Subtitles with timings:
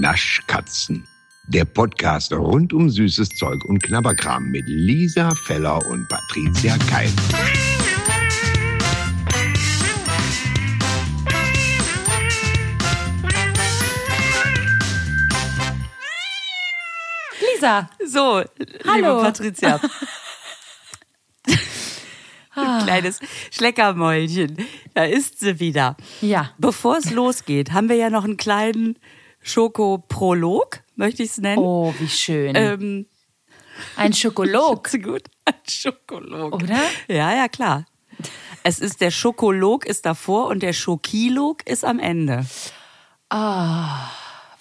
[0.00, 1.06] Naschkatzen.
[1.48, 7.10] Der Podcast rund um süßes Zeug und Knabberkram mit Lisa Feller und Patricia Keil.
[17.54, 17.88] Lisa.
[18.04, 18.42] So,
[18.86, 18.96] Hallo.
[18.96, 19.80] liebe Patricia.
[22.54, 23.20] Ein kleines
[23.50, 24.56] Schleckermäulchen.
[24.94, 25.96] Da ist sie wieder.
[26.20, 26.50] Ja.
[26.58, 28.98] Bevor es losgeht, haben wir ja noch einen kleinen
[29.46, 31.62] Schokoprolog, möchte ich es nennen.
[31.62, 32.56] Oh, wie schön.
[32.56, 33.06] Ähm,
[33.94, 34.90] Ein Schokolog.
[35.02, 35.22] gut.
[35.44, 36.54] Ein Schokolog.
[36.54, 36.80] Oder?
[37.06, 37.86] Ja, ja, klar.
[38.64, 42.44] Es ist der Schokolog ist davor und der Schokilog ist am Ende.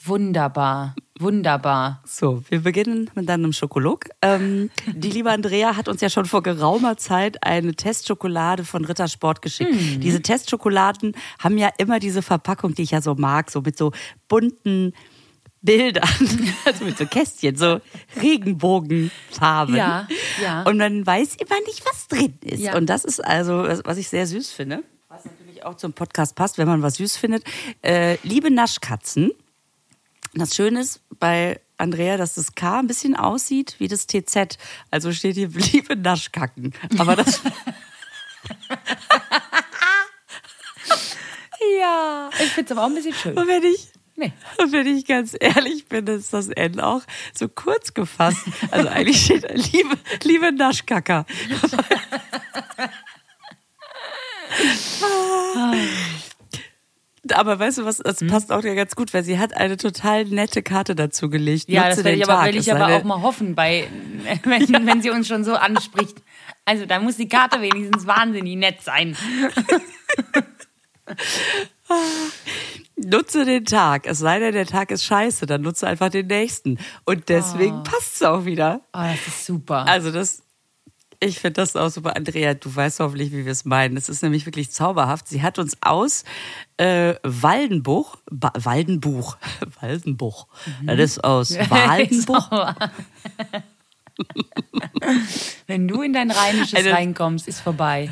[0.03, 0.95] Wunderbar.
[1.17, 2.01] Wunderbar.
[2.05, 4.05] So, wir beginnen mit einem Schokolog.
[4.21, 9.41] Ähm, die liebe Andrea hat uns ja schon vor geraumer Zeit eine Testschokolade von Rittersport
[9.41, 9.73] geschickt.
[10.03, 13.93] Diese Testschokoladen haben ja immer diese Verpackung, die ich ja so mag, so mit so
[14.27, 14.91] bunten
[15.61, 16.03] Bildern,
[16.65, 17.79] also mit so Kästchen, so
[18.21, 19.75] Regenbogenfarben.
[19.75, 20.07] Ja,
[20.43, 20.63] ja.
[20.63, 22.59] Und man weiß immer nicht, was drin ist.
[22.59, 22.75] Ja.
[22.75, 26.57] Und das ist also, was ich sehr süß finde, was natürlich auch zum Podcast passt,
[26.57, 27.43] wenn man was süß findet.
[27.81, 29.31] Äh, liebe Naschkatzen,
[30.35, 34.57] das Schöne ist bei Andrea, dass das K ein bisschen aussieht wie das TZ.
[34.91, 36.73] Also steht hier liebe Naschkacken.
[36.97, 37.41] Aber das,
[41.79, 42.29] Ja.
[42.39, 43.37] Ich finde es aber auch ein bisschen schön.
[43.37, 44.31] und wenn ich, Nee.
[44.59, 47.01] und wenn ich ganz ehrlich bin, ist das N auch
[47.37, 48.37] so kurz gefasst.
[48.71, 51.25] Also eigentlich steht liebe, liebe Naschkacker.
[57.33, 60.25] Aber weißt du was, das passt auch ja ganz gut, weil sie hat eine total
[60.25, 61.65] nette Karte dazu gelegt.
[61.69, 62.45] Ja, Nutze das den ich aber, Tag.
[62.47, 63.87] will ich aber eine- auch mal hoffen, bei,
[64.43, 66.17] wenn, wenn sie uns schon so anspricht.
[66.65, 69.15] Also da muss die Karte wenigstens wahnsinnig nett sein.
[72.97, 74.07] Nutze den Tag.
[74.07, 76.79] Es sei denn, der Tag ist scheiße, dann nutze einfach den nächsten.
[77.05, 78.81] Und deswegen passt es auch wieder.
[78.93, 79.85] Oh, das ist super.
[79.87, 80.41] Also das,
[81.19, 82.15] ich finde das auch super.
[82.15, 83.97] Andrea, du weißt hoffentlich, wie wir es meinen.
[83.97, 85.27] Es ist nämlich wirklich zauberhaft.
[85.27, 86.23] Sie hat uns aus
[86.77, 89.37] äh, Waldenbuch, ba Waldenbuch,
[89.81, 90.47] Waldenbuch,
[90.83, 92.49] das ist aus Waldenbuch.
[95.67, 98.11] wenn du in dein Rheinisches Eine- reinkommst, ist vorbei.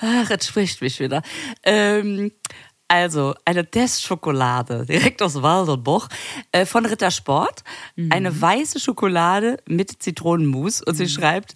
[0.00, 1.22] Ach, jetzt spricht mich wieder.
[1.64, 2.32] Ähm,
[2.88, 6.08] also, eine Testschokolade, direkt aus Waldenbuch,
[6.52, 7.62] äh, von Rittersport.
[8.10, 10.82] Eine weiße Schokolade mit Zitronenmus.
[10.82, 11.54] Und sie schreibt,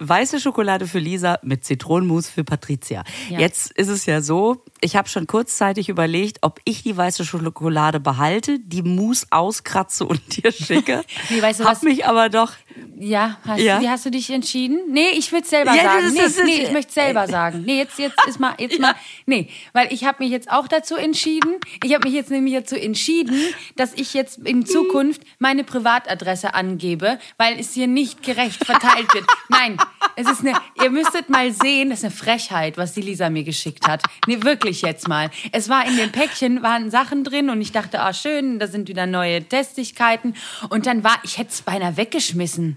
[0.00, 3.04] weiße Schokolade für Lisa mit Zitronenmus für Patricia.
[3.30, 3.38] Ja.
[3.40, 8.00] Jetzt ist es ja so, ich habe schon kurzzeitig überlegt, ob ich die weiße Schokolade
[8.00, 11.02] behalte, die Mousse auskratze und dir schicke.
[11.30, 11.82] Nee, weißt du hab was?
[11.82, 12.52] mich aber doch
[12.98, 13.80] Ja, hast, Ja.
[13.80, 14.78] Wie hast du dich entschieden?
[14.90, 16.02] Nee, ich will selber Ja, sagen.
[16.04, 17.62] das Nee, das nee, ich möchte selber sagen.
[17.66, 18.94] Nee, jetzt, jetzt ist mal, jetzt mal,
[19.26, 21.54] nee, weil ich habe mich jetzt auch dazu entschieden.
[21.84, 23.34] Ich habe mich jetzt nämlich dazu entschieden,
[23.76, 29.26] dass ich jetzt in Zukunft meine Privatadresse angebe, weil es hier nicht gerecht verteilt wird.
[29.48, 29.76] Nein,
[30.16, 33.44] es ist eine, ihr müsstet mal sehen, das ist eine Frechheit, was die Lisa mir
[33.44, 34.02] geschickt hat.
[34.26, 35.30] Nee, wirklich jetzt mal.
[35.52, 38.88] Es war in dem Päckchen, waren Sachen drin und ich dachte, ah, schön, da sind
[38.88, 40.34] wieder neue Testigkeiten.
[40.70, 42.76] Und dann war, ich hätte es beinahe weggeschmissen.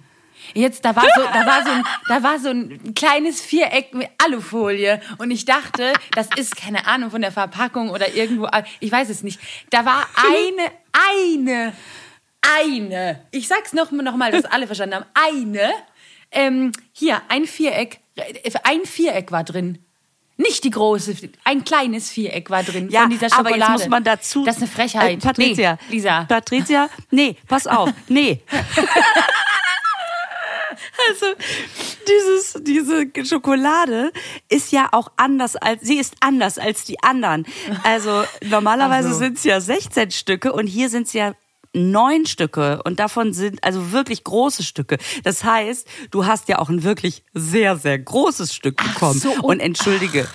[0.53, 4.09] Jetzt, da war so, da war so ein, da war so ein kleines Viereck mit
[4.17, 8.47] Alufolie und ich dachte, das ist keine Ahnung von der Verpackung oder irgendwo,
[8.79, 9.39] ich weiß es nicht.
[9.69, 10.71] Da war eine,
[11.13, 11.73] eine,
[12.59, 15.71] eine, ich sag's noch, noch mal, dass alle verstanden haben, eine,
[16.31, 18.00] ähm, hier, ein Viereck,
[18.64, 19.80] ein Viereck war drin.
[20.38, 23.74] Nicht die große, ein kleines Viereck war drin Ja, von dieser aber Schokolade.
[23.74, 24.44] jetzt muss man dazu.
[24.44, 25.18] Das ist eine Frechheit.
[25.18, 25.78] Äh, Patricia.
[25.88, 26.24] Nee, Lisa.
[26.24, 27.92] Patricia, nee, pass auf.
[28.08, 28.42] Nee.
[31.09, 31.25] also,
[32.08, 34.12] dieses, diese Schokolade
[34.50, 37.46] ist ja auch anders als, sie ist anders als die anderen.
[37.84, 39.19] Also, normalerweise Ach so.
[39.19, 41.34] sind es ja 16 Stücke und hier sind es ja
[41.73, 44.97] neun Stücke und davon sind also wirklich große Stücke.
[45.23, 49.19] Das heißt, du hast ja auch ein wirklich sehr, sehr großes Stück bekommen.
[49.19, 50.27] so, und- und entschuldige,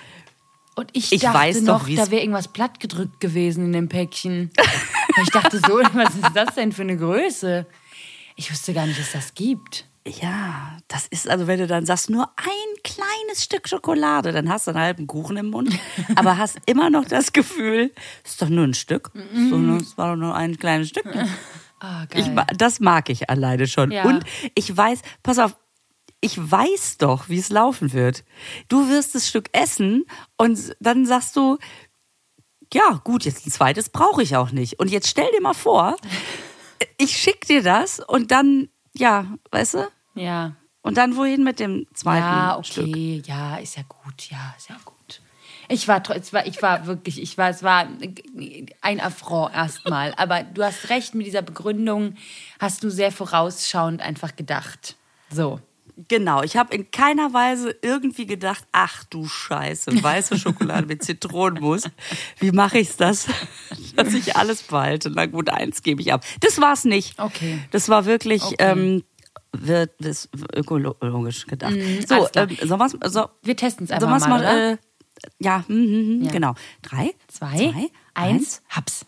[0.79, 3.89] Und ich, Ich dachte weiß doch, noch, wie's- da wäre irgendwas plattgedrückt gewesen in dem
[3.89, 4.51] Päckchen.
[5.23, 7.67] Ich dachte so, was ist das denn für eine Größe?
[8.37, 9.87] Ich wusste gar nicht, dass das gibt.
[10.07, 14.67] Ja, das ist also, wenn du dann sagst, nur ein kleines Stück Schokolade, dann hast
[14.67, 15.77] du einen halben Kuchen im Mund,
[16.15, 17.93] aber hast immer noch das Gefühl,
[18.25, 19.11] ist doch nur ein Stück.
[19.35, 21.07] Nur, es war doch nur ein kleines Stück.
[21.81, 22.07] Geil.
[22.15, 23.91] Ich, das mag ich alleine schon.
[23.91, 24.05] Ja.
[24.05, 24.25] Und
[24.55, 25.57] ich weiß, pass auf,
[26.21, 28.25] ich weiß doch, wie es laufen wird.
[28.69, 30.07] Du wirst das Stück essen
[30.37, 31.59] und dann sagst du,
[32.73, 34.81] ja, gut, jetzt ein zweites brauche ich auch nicht.
[34.81, 35.97] Und jetzt stell dir mal vor,
[36.99, 39.89] ich schick dir das und dann, ja, weißt du?
[40.17, 40.57] Ja.
[40.83, 42.87] Und dann wohin mit dem zweiten Ja, Stück?
[42.89, 45.21] okay, ja, ist ja gut, ja, ist ja gut.
[45.69, 47.89] Ich war, es war, ich war wirklich, ich war, es war
[48.83, 50.15] ein Affront erstmal.
[50.17, 52.15] Aber du hast recht mit dieser Begründung,
[52.61, 54.95] hast du sehr vorausschauend einfach gedacht.
[55.29, 55.59] So.
[56.09, 61.85] Genau, ich habe in keiner Weise irgendwie gedacht, ach du Scheiße, weiße Schokolade mit Zitronenmus.
[62.39, 63.27] Wie mache ich das,
[63.97, 65.11] dass ich alles behalte?
[65.11, 66.23] Na gut, eins gebe ich ab.
[66.41, 67.19] Das war's nicht.
[67.19, 67.59] Okay.
[67.73, 68.57] Das war wirklich Okay.
[68.59, 69.03] ähm,
[69.63, 71.75] wird das ökologisch gedacht.
[72.07, 72.51] so, alles klar.
[72.51, 74.73] ähm, sollen wir's, so, Wir testen es einfach wir's mal, oder?
[74.73, 74.77] äh,
[75.39, 75.77] ja, mhm,
[76.19, 76.31] mhm, Ja.
[76.33, 76.55] genau.
[76.83, 79.07] Drei, Zwei, zwei eins, Haps.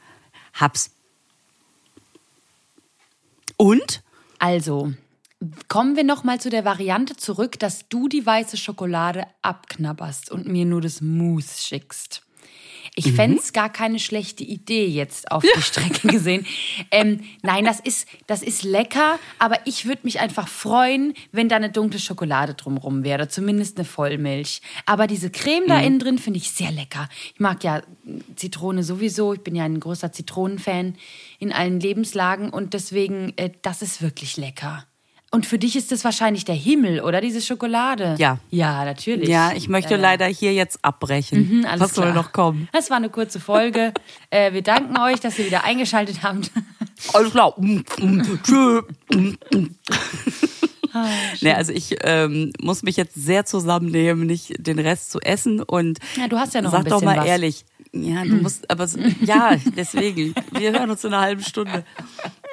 [0.54, 0.90] Hab's.
[3.56, 4.02] Und?
[4.38, 4.92] Also,
[5.68, 10.46] kommen wir noch mal zu der Variante zurück, dass du die weiße Schokolade abknabberst und
[10.46, 12.22] mir nur das Mousse schickst.
[12.94, 16.46] Ich fänd's es gar keine schlechte Idee jetzt auf die Strecke gesehen.
[16.90, 21.56] Ähm, nein, das ist, das ist lecker, aber ich würde mich einfach freuen, wenn da
[21.56, 24.60] eine dunkle Schokolade drumrum wäre, zumindest eine Vollmilch.
[24.86, 27.08] Aber diese Creme da innen drin finde ich sehr lecker.
[27.34, 27.82] Ich mag ja
[28.36, 30.94] Zitrone sowieso, ich bin ja ein großer Zitronenfan
[31.38, 34.86] in allen Lebenslagen und deswegen, äh, das ist wirklich lecker.
[35.30, 38.14] Und für dich ist das wahrscheinlich der Himmel, oder diese Schokolade?
[38.18, 38.38] Ja.
[38.50, 39.28] Ja, natürlich.
[39.28, 40.00] Ja, ich möchte ja.
[40.00, 41.58] leider hier jetzt abbrechen.
[41.58, 42.14] Mhm, alles Was soll klar.
[42.14, 42.68] noch kommen?
[42.72, 43.92] Das war eine kurze Folge.
[44.30, 46.50] äh, wir danken euch, dass ihr wieder eingeschaltet habt.
[47.12, 47.54] Alles klar.
[47.58, 48.82] Mm, mm, Tschö.
[49.12, 49.76] Mm, mm.
[51.42, 55.98] nee, also ich ähm, muss mich jetzt sehr zusammennehmen, nicht den Rest zu essen und
[56.16, 57.26] Ja, du hast ja noch sag ein bisschen doch mal was.
[57.26, 57.64] ehrlich.
[57.92, 60.34] Ja, du musst, aber so- ja, deswegen.
[60.52, 61.84] Wir hören uns in einer halben Stunde.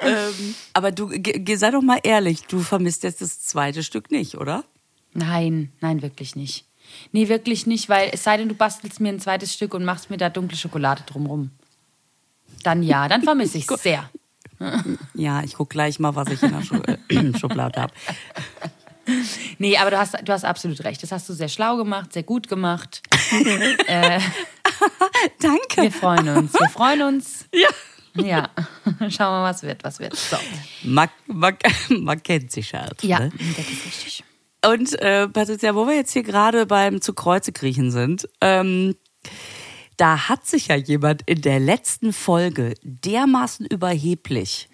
[0.00, 1.10] Ähm, aber du,
[1.56, 4.64] sei doch mal ehrlich, du vermisst jetzt das zweite Stück nicht, oder?
[5.14, 6.64] Nein, nein, wirklich nicht.
[7.12, 10.08] Nee, wirklich nicht, weil es sei denn, du bastelst mir ein zweites Stück und machst
[10.10, 11.50] mir da dunkle Schokolade drumrum.
[12.62, 14.08] Dann ja, dann vermisse ich es sehr.
[15.14, 17.92] Ja, ich guck gleich mal, was ich in der Schu äh, Schublade habe.
[19.58, 21.02] Nee, aber du hast, du hast absolut recht.
[21.02, 23.02] Das hast du sehr schlau gemacht, sehr gut gemacht.
[25.40, 25.82] Danke.
[25.82, 26.52] Wir freuen uns.
[26.54, 27.46] Wir freuen uns.
[27.54, 27.68] Ja.
[28.24, 28.50] Ja.
[29.10, 30.16] Schauen wir mal, was wird, was wird.
[30.16, 30.38] So.
[30.84, 31.54] Man, man,
[31.90, 33.02] man kennt sich halt.
[33.02, 33.30] Ja, Ne?
[33.56, 34.24] das ist richtig.
[34.64, 38.94] Und äh, Patricia, wo wir jetzt hier gerade beim zu Kreuze kriechen sind, ähm,
[39.98, 44.68] da hat sich ja jemand in der letzten Folge dermaßen überheblich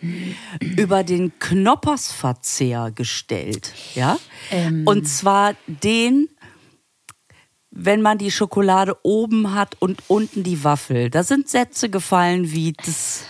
[0.61, 4.19] über den Knoppersverzehr gestellt, ja?
[4.51, 4.83] Ähm.
[4.87, 6.29] Und zwar den,
[7.75, 11.11] wenn man die Schokolade oben hat und unten die Waffel.
[11.11, 13.25] Da sind Sätze gefallen wie das.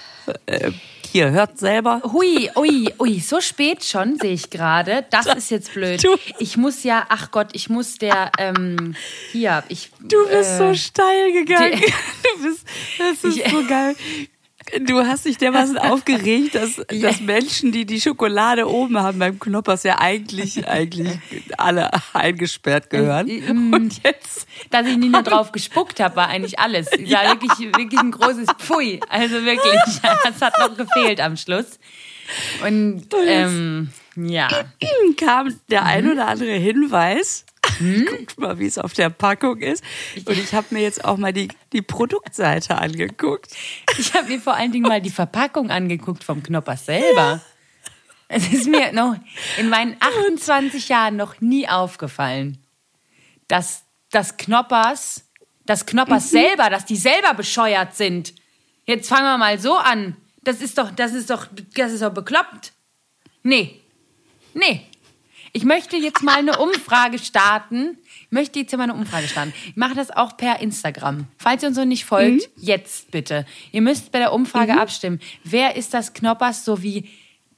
[0.46, 0.72] Äh,
[1.12, 2.00] hier, hört selber.
[2.12, 5.04] Hui, ui, ui, so spät schon, sehe ich gerade.
[5.10, 6.02] Das ist jetzt blöd.
[6.38, 8.94] Ich muss ja, ach Gott, ich muss der, ähm,
[9.30, 9.90] hier, ich.
[10.00, 11.72] Du bist so äh, steil gegangen.
[11.78, 11.92] die-
[12.38, 12.64] Du bist,
[12.98, 13.94] das ist Ich- so geil.
[14.86, 19.82] Du hast dich dermaßen aufgeregt, dass, dass Menschen, die die Schokolade oben haben beim Knoppers,
[19.82, 21.18] ja eigentlich, eigentlich
[21.58, 23.28] alle eingesperrt gehören.
[23.28, 26.88] Äh, Und jetzt, Dass ich nie nur drauf gespuckt habe, war eigentlich alles.
[26.92, 29.00] Es war wirklich, wirklich ein großes Pfui.
[29.08, 29.80] Also wirklich,
[30.24, 31.78] das hat noch gefehlt am Schluss.
[32.66, 34.48] Und ähm, ja,
[35.18, 36.10] kam der ein Mhm.
[36.12, 37.44] oder andere Hinweis.
[38.06, 39.82] Guckt mal, wie es auf der Packung ist.
[40.24, 43.52] Und ich habe mir jetzt auch mal die, die Produktseite angeguckt.
[43.98, 47.40] ich habe mir vor allen Dingen mal die Verpackung angeguckt vom Knoppers selber.
[48.28, 49.16] Es ist mir noch
[49.58, 52.58] in meinen 28 Jahren noch nie aufgefallen,
[53.48, 55.28] dass das Knoppers,
[55.66, 58.34] das Knoppers selber, dass die selber bescheuert sind.
[58.84, 60.16] Jetzt fangen wir mal so an.
[60.42, 62.72] Das ist doch, das ist doch, das ist doch bekloppt.
[63.42, 63.80] Nee.
[64.54, 64.86] Nee.
[65.54, 67.98] Ich möchte jetzt mal eine Umfrage starten.
[68.24, 69.52] Ich möchte jetzt hier mal eine Umfrage starten.
[69.66, 71.26] Ich mache das auch per Instagram.
[71.36, 73.44] Falls ihr uns noch nicht folgt, jetzt bitte.
[73.70, 75.20] Ihr müsst bei der Umfrage abstimmen.
[75.44, 77.08] Wer ist das Knoppers so wie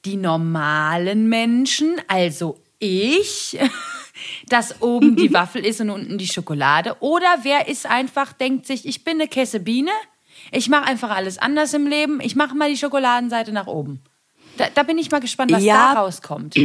[0.04, 3.56] die normalen Menschen, also ich,
[4.48, 6.96] dass oben die Waffel ist und unten die Schokolade?
[6.98, 9.92] Oder wer ist einfach, denkt sich, ich bin eine Kessebiene,
[10.50, 14.02] ich mache einfach alles anders im Leben, ich mache mal die Schokoladenseite nach oben.
[14.56, 15.94] Da, da bin ich mal gespannt, was Ja.
[15.94, 16.56] da rauskommt.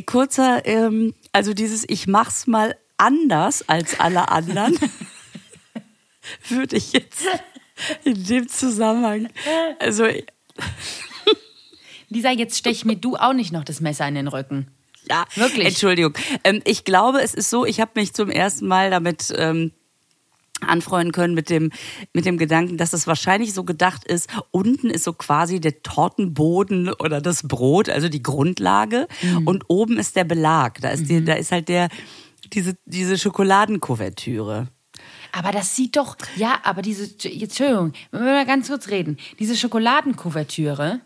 [0.00, 4.78] kurzer, ähm, also dieses Ich mach's mal anders als alle anderen,
[6.48, 7.22] würde ich jetzt
[8.04, 9.28] in dem Zusammenhang,
[9.78, 10.06] also
[12.08, 14.68] Lisa, jetzt stech mir du auch nicht noch das Messer in den Rücken.
[15.08, 15.68] ja, Wirklich?
[15.68, 16.14] Entschuldigung.
[16.44, 19.72] Ähm, ich glaube, es ist so, ich habe mich zum ersten Mal damit ähm,
[20.68, 21.70] anfreunden können mit dem,
[22.12, 26.90] mit dem Gedanken, dass es wahrscheinlich so gedacht ist, unten ist so quasi der Tortenboden
[26.92, 29.06] oder das Brot, also die Grundlage,
[29.44, 30.80] und oben ist der Belag.
[30.80, 31.88] Da ist, die, da ist halt der,
[32.52, 34.68] diese, diese Schokoladenkuvertüre.
[35.32, 37.24] Aber das sieht doch, ja, aber diese, jetzt,
[37.60, 39.16] Entschuldigung, wenn wir mal ganz kurz reden.
[39.38, 41.00] Diese Schokoladenkuvertüre,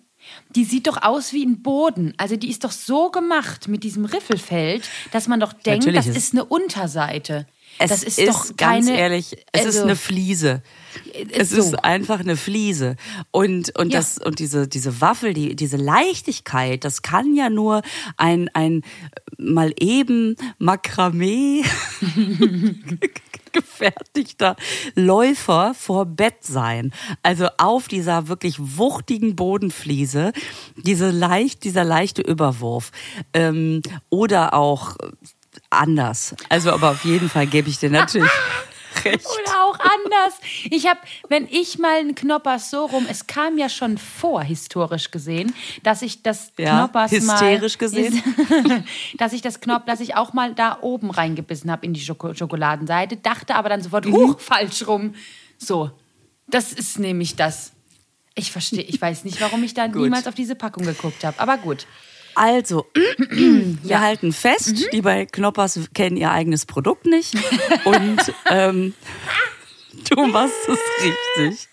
[0.57, 2.13] die sieht doch aus wie ein Boden.
[2.17, 6.07] Also die ist doch so gemacht mit diesem Riffelfeld, dass man doch denkt, Natürlich das
[6.09, 7.47] ist- ist eine Unterseite.
[7.78, 10.62] Es das ist, ist, doch ganz keine, ehrlich, es ist also, eine Fliese.
[11.30, 11.58] Es so.
[11.58, 12.96] ist einfach eine Fliese.
[13.30, 13.99] Und, und Ja.
[13.99, 17.82] das, und diese, diese Waffel, die, diese Leichtigkeit, das kann ja nur
[18.16, 18.82] ein, ein
[19.37, 21.64] mal eben Makramee
[23.52, 24.56] gefertigter
[24.94, 26.92] Läufer vor Bett sein.
[27.23, 30.32] Also auf dieser wirklich wuchtigen Bodenfliese,
[30.76, 32.90] diese leicht, dieser leichte Überwurf.
[33.32, 34.96] Ähm, oder auch
[35.70, 36.35] anders.
[36.49, 38.30] Also, aber auf jeden Fall gebe ich dir natürlich
[39.04, 39.26] recht.
[39.26, 40.35] Oder auch anders.
[40.70, 45.11] Ich habe, wenn ich mal einen Knoppers so rum, es kam ja schon vor, historisch
[45.11, 48.23] gesehen, dass ich das Ja, Knoppers hysterisch mal, gesehen.
[49.18, 52.32] dass ich das Knopf, dass ich auch mal da oben reingebissen habe in die Schoko
[52.35, 54.12] Schokoladenseite, dachte aber dann sofort, Mhm.
[54.14, 55.14] huch, falsch rum.
[55.58, 55.90] So,
[56.49, 57.73] das ist nämlich das.
[58.35, 61.56] Ich verstehe, ich weiß nicht, warum ich da niemals auf diese Packung geguckt habe, aber
[61.58, 61.87] gut.
[62.37, 62.87] Also,
[63.28, 64.00] wir Ja.
[64.00, 67.35] halten fest, die bei Knoppers kennen ihr eigenes Produkt nicht.
[67.85, 68.19] Und
[68.50, 68.95] ähm,
[70.11, 71.69] du machst es richtig.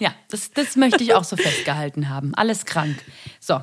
[0.00, 2.34] Ja, das, das möchte ich auch so festgehalten haben.
[2.34, 2.96] Alles krank.
[3.40, 3.60] So,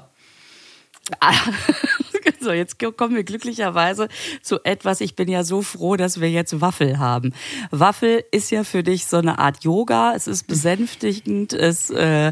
[2.42, 4.08] So, jetzt kommen wir glücklicherweise
[4.42, 5.02] zu etwas.
[5.02, 7.34] Ich bin ja so froh, dass wir jetzt Waffel haben.
[7.72, 10.14] Waffel ist ja für dich so eine Art Yoga.
[10.16, 11.52] Es ist besänftigend.
[11.52, 12.32] Es äh,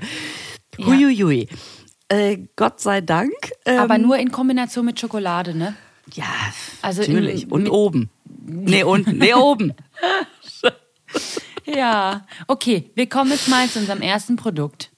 [0.78, 1.50] huiuiui.
[2.10, 3.34] Äh, Gott sei Dank.
[3.66, 5.76] Ähm, aber nur in Kombination mit Schokolade, ne?
[6.14, 6.26] ja,
[6.82, 7.44] Also natürlich.
[7.44, 8.10] in- und oben.
[8.46, 9.18] Nee, unten.
[9.18, 9.74] Nee, oben.
[11.70, 14.90] Ja, okay, wir kommen jetzt mal zu unserem ersten Produkt.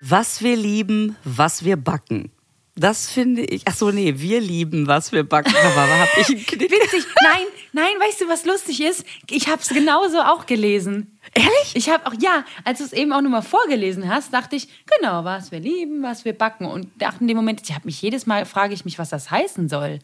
[0.00, 2.30] Was wir lieben, was wir backen.
[2.76, 3.62] Das finde ich.
[3.66, 5.54] Ach so, nee, wir lieben, was wir backen.
[5.56, 6.70] Aber hab ich einen Knick.
[6.72, 9.04] Witzig, nein, nein, weißt du, was lustig ist?
[9.30, 11.13] Ich habe es genauso auch gelesen.
[11.34, 11.72] Ehrlich?
[11.74, 14.68] Ich habe auch, ja, als du es eben auch nur mal vorgelesen hast, dachte ich,
[14.98, 16.66] genau, was wir lieben, was wir backen.
[16.66, 19.30] Und dachte in dem Moment, ich habe mich jedes Mal, frage ich mich, was das
[19.30, 19.98] heißen soll.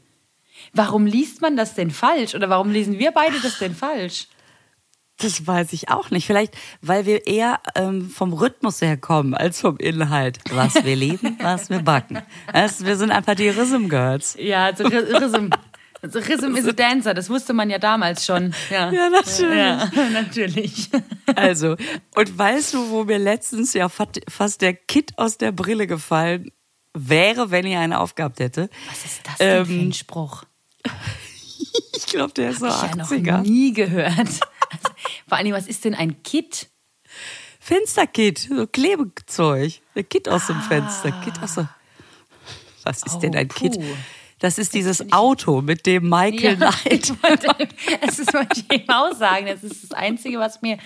[0.72, 2.34] Warum liest man das denn falsch?
[2.34, 4.26] Oder warum lesen wir beide das denn falsch?
[5.18, 6.26] Das weiß ich auch nicht.
[6.26, 10.38] Vielleicht, weil wir eher ähm, vom Rhythmus her kommen als vom Inhalt.
[10.50, 12.22] Was wir lieben, was wir backen.
[12.52, 14.36] Es, wir sind einfach die Rhythm Girls.
[14.40, 15.50] Ja, so Ry- Rhythm.
[16.02, 18.54] So Rhythm is a Dancer, das wusste man ja damals schon.
[18.70, 19.56] Ja, Ja, natürlich.
[19.58, 20.90] Ja, natürlich.
[21.36, 21.76] Also,
[22.16, 26.50] und weißt du, wo mir letztens ja fast der Kit aus der Brille gefallen
[26.92, 28.68] wäre, wenn ich einen aufgehabt hätte?
[28.88, 30.42] Was ist das denn für Ähm, ein Spruch?
[31.96, 33.42] Ich glaube, der ist so Hab ich ja noch 80er.
[33.42, 34.18] nie gehört.
[34.18, 34.40] Also,
[35.28, 36.68] vor allem, was ist denn ein Kit?
[37.60, 39.80] Fensterkit, so Klebezeug.
[39.94, 41.12] Der Kit aus dem Fenster.
[41.24, 41.68] Kit aus dem
[42.82, 43.78] Was ist Oh, denn ein Kit?
[44.40, 46.74] Das ist dieses Auto, mit dem Michael Knight.
[46.90, 47.46] ich wollte,
[48.08, 49.46] es ist, wollte ich eben auch sagen.
[49.46, 50.78] Das ist das Einzige, was mir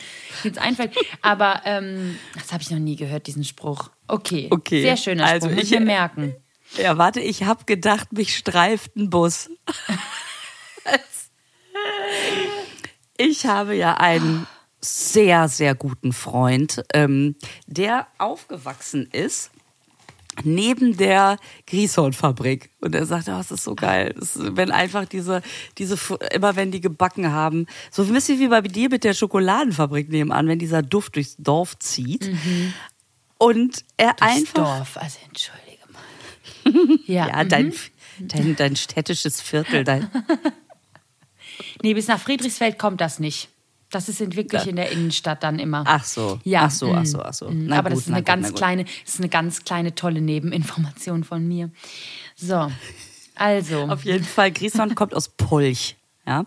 [0.42, 0.94] jetzt einfällt.
[1.22, 3.90] Aber ähm, das habe ich noch nie gehört, diesen Spruch.
[4.08, 5.34] Okay, Okay, sehr schöner Spruch.
[5.34, 6.34] also Also ich- ich mir merken.
[6.76, 9.48] Ja, warte, ich habe gedacht, mich streift ein Bus.
[13.16, 14.46] Ich habe ja einen
[14.80, 19.50] sehr, sehr guten Freund, ähm, der aufgewachsen ist
[20.42, 22.70] neben der Grieshornfabrik.
[22.80, 24.14] Und er sagte, oh, das ist so geil.
[24.20, 25.42] Ist, wenn einfach diese,
[25.78, 25.98] diese,
[26.32, 30.48] immer wenn die gebacken haben, so ein bisschen wie bei dir mit der Schokoladenfabrik nebenan,
[30.48, 32.30] wenn dieser Duft durchs Dorf zieht.
[33.38, 34.16] Und er Mhm.
[34.16, 36.98] Durchs einfach Dorf, also entschuldige mal.
[37.06, 37.72] Ja, ja, dein,
[38.18, 39.84] dein, dein städtisches Viertel.
[39.84, 40.10] Dein,
[41.82, 43.48] nee, bis nach Friedrichsfeld kommt das nicht.
[43.94, 45.84] Das ist wirklich in der Innenstadt dann immer.
[45.86, 47.48] ach so, Ja, ach so, ach so, ach so.
[47.50, 49.94] mm, Na Aber gut, das ist eine gut, ganz kleine, das ist eine ganz kleine
[49.94, 51.70] tolle Nebeninformation von mir.
[52.36, 52.70] So,
[53.36, 53.82] also.
[53.88, 55.96] Auf jeden Fall, Griesland kommt aus Polch.
[56.26, 56.44] Ja?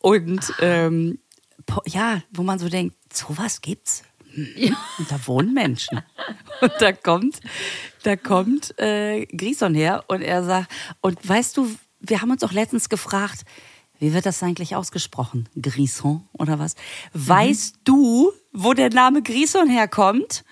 [0.00, 1.18] Und ähm,
[1.66, 4.02] Po- ja, wo man so denkt, sowas gibt's.
[4.34, 4.76] Hm.
[4.98, 6.00] Und da wohnen Menschen.
[6.60, 7.40] Und da kommt,
[8.04, 10.70] da kommt äh, Grison her und er sagt,
[11.00, 11.68] und weißt du,
[12.00, 13.44] wir haben uns auch letztens gefragt,
[13.98, 15.48] wie wird das eigentlich ausgesprochen?
[15.60, 16.74] Grison oder was?
[17.14, 20.44] Weißt du, wo der Name Grison herkommt?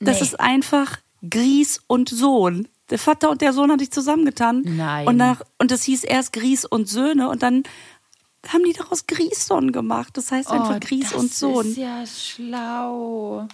[0.00, 0.26] Das Nee.
[0.26, 0.98] ist einfach
[1.28, 2.68] Gries und Sohn.
[2.90, 4.62] Der Vater und der Sohn haben sich zusammengetan.
[4.66, 5.06] Nein.
[5.06, 7.62] Und, nach, und das hieß erst Gries und Söhne und dann
[8.48, 10.14] haben die daraus Grieson gemacht.
[10.18, 11.66] Das heißt einfach Gries Oh, das und Sohn.
[11.70, 13.48] ist ja schlau.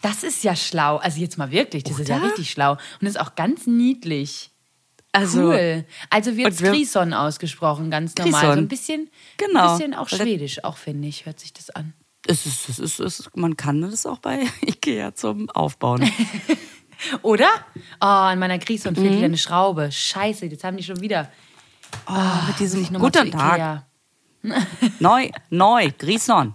[0.00, 0.96] Das ist ja schlau.
[0.96, 2.28] Also jetzt mal wirklich, das ist ja Oder?
[2.28, 2.78] richtig schlau.
[3.00, 4.50] Und ist auch ganz niedlich.
[5.12, 5.84] Also, cool.
[6.10, 8.32] Also wird Grison ausgesprochen, ganz normal.
[8.40, 8.54] Grison.
[8.54, 9.72] So ein bisschen, Genau.
[9.72, 11.94] ein bisschen auch schwedisch, auch finde ich, hört sich das an.
[12.26, 16.10] es ist, es ist, es ist, man kann das auch bei Ikea zum Aufbauen.
[17.22, 17.48] Oder?
[18.00, 18.96] Oh, an meiner Grison Mhm.
[19.00, 19.90] fehlt wieder eine Schraube.
[19.90, 21.30] Scheiße, jetzt haben die schon wieder.
[22.06, 22.12] Oh,
[22.46, 23.54] mit diesem Ich noch mal guten Tag.
[23.54, 23.86] Ikea.
[25.00, 26.54] Neu, neu, Grison.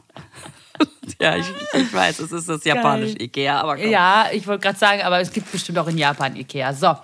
[1.19, 3.89] ja, ich, ich weiß, es ist das japanische Ikea, aber komm.
[3.89, 6.73] Ja, ich wollte gerade sagen, aber es gibt bestimmt auch in Japan Ikea.
[6.73, 6.95] So.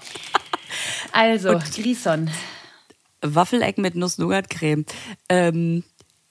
[1.12, 2.30] Also, Grison.
[3.22, 4.86] Waffelecken mit Nuss-Nougat-Creme.
[5.30, 5.84] Ähm,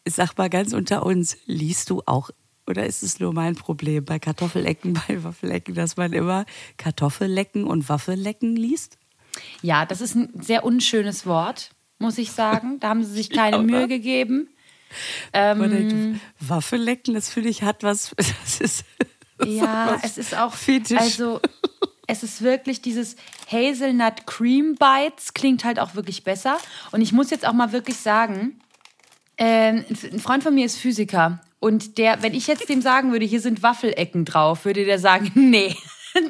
[0.06, 2.30] sag mal ganz unter uns, liest du auch
[2.66, 6.46] oder ist es nur mein Problem bei Kartoffelecken, bei Waffelecken, dass man immer
[6.76, 8.96] Kartoffellecken und Waffelecken liest?
[9.62, 12.78] Ja, das ist ein sehr unschönes Wort, muss ich sagen.
[12.80, 14.48] Da haben sie sich keine Ja, Mühe gegeben.
[15.32, 18.14] Ähm, Waffelecken, das finde ich hat was.
[18.16, 18.84] Das ist,
[19.44, 20.98] ja, es ist auch, Fetisch.
[20.98, 21.40] also
[22.10, 23.16] es ist wirklich dieses
[23.50, 26.58] Hazelnut Cream Bites klingt halt auch wirklich besser.
[26.90, 28.60] Und ich muss jetzt auch mal wirklich sagen,
[29.38, 33.24] ähm, ein Freund von mir ist Physiker und der, wenn ich jetzt dem sagen würde,
[33.26, 35.76] hier sind Waffelecken drauf, würde der sagen, nee,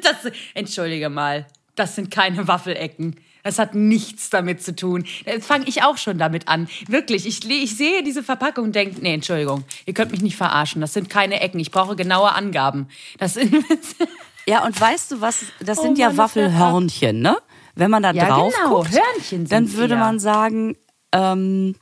[0.01, 3.15] das, entschuldige mal, das sind keine Waffelecken.
[3.43, 5.03] Das hat nichts damit zu tun.
[5.25, 6.69] Jetzt fange ich auch schon damit an.
[6.87, 10.79] Wirklich, ich, ich sehe diese Verpackung und denke, nee, Entschuldigung, ihr könnt mich nicht verarschen.
[10.79, 11.59] Das sind keine Ecken.
[11.59, 12.87] Ich brauche genaue Angaben.
[13.17, 13.51] Das sind,
[14.47, 15.45] Ja, und weißt du was?
[15.59, 17.37] Das Oh sind ja Mann, Waffelhörnchen, ne?
[17.75, 19.99] Wenn man da Ja, drauf genau, guckt, Hörnchen dann sind's würde eher.
[19.99, 20.75] man sagen,
[21.13, 21.75] ähm,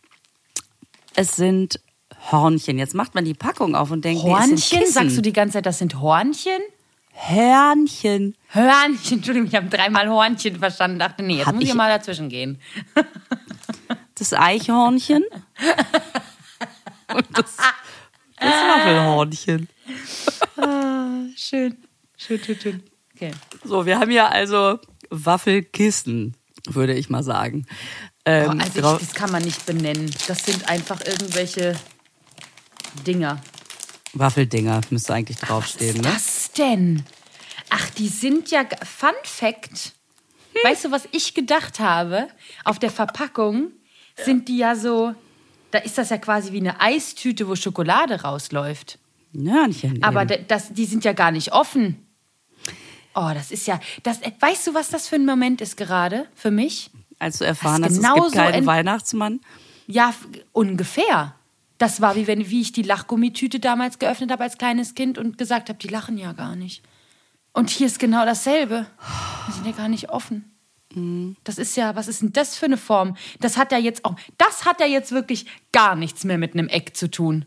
[1.16, 1.80] es sind
[2.32, 2.78] Hornchen.
[2.78, 4.80] Jetzt macht man die Packung auf und denkt, nee, sind Hornchen?
[4.80, 4.94] Kissen.
[4.94, 6.60] Sagst du die ganze Zeit, das sind Hornchen?
[7.14, 8.36] Hörnchen.
[8.50, 11.00] Hörnchen, Entschuldigung, ich habe dreimal Hornchen verstanden.
[11.00, 12.60] Dachte, nee, jetzt Hab muss ich ich- mal dazwischen gehen.
[14.16, 15.24] Das Eichhornchen.
[17.16, 17.56] und das,
[18.38, 19.70] das Waffelhornchen.
[21.38, 21.78] Schön,
[22.20, 22.84] schön, schön, schön.
[23.16, 23.32] Okay.
[23.64, 26.36] So, wir haben ja also Waffelkissen,
[26.68, 27.66] würde ich mal sagen.
[28.26, 30.12] Ähm, Boah, also ich, das kann man nicht benennen.
[30.28, 31.76] Das sind einfach irgendwelche
[33.08, 33.42] Dinger.
[34.14, 36.12] Waffeldinger müsste eigentlich Was draufstehen, ist ne?
[36.12, 37.04] das denn?
[37.70, 38.64] Ach, die sind ja.
[38.84, 39.94] Fun Fact.
[40.64, 42.28] Weißt du, was ich gedacht habe?
[42.66, 43.72] Auf der Verpackung
[44.16, 45.14] sind die ja so.
[45.72, 48.98] Da ist das ja quasi wie eine Eistüte, wo Schokolade rausläuft.
[49.34, 50.02] Hörnchen.
[50.02, 50.30] Aber eben.
[50.30, 52.08] d- das, die sind ja gar nicht offen.
[53.16, 53.80] Oh, das ist ja.
[54.04, 56.92] Das, äh, weißt du, was das für ein Moment ist gerade für mich?
[57.22, 59.42] als du erfahren hast, es genauso gibt keinen ein- Weihnachtsmann.
[59.88, 60.14] Ja,
[60.54, 61.36] ungefähr.
[61.78, 65.38] Das war wie wenn wie ich die Lachgummitüte damals geöffnet habe als kleines Kind und
[65.38, 66.82] gesagt habe, die lachen ja gar nicht.
[67.52, 68.86] Und hier ist genau dasselbe.
[69.48, 70.46] Die sind ja gar nicht offen.
[71.44, 73.16] Das ist ja, was ist denn das für eine Form?
[73.42, 76.68] Das hat ja jetzt auch, das hat ja jetzt wirklich gar nichts mehr mit einem
[76.68, 77.46] Eck zu tun.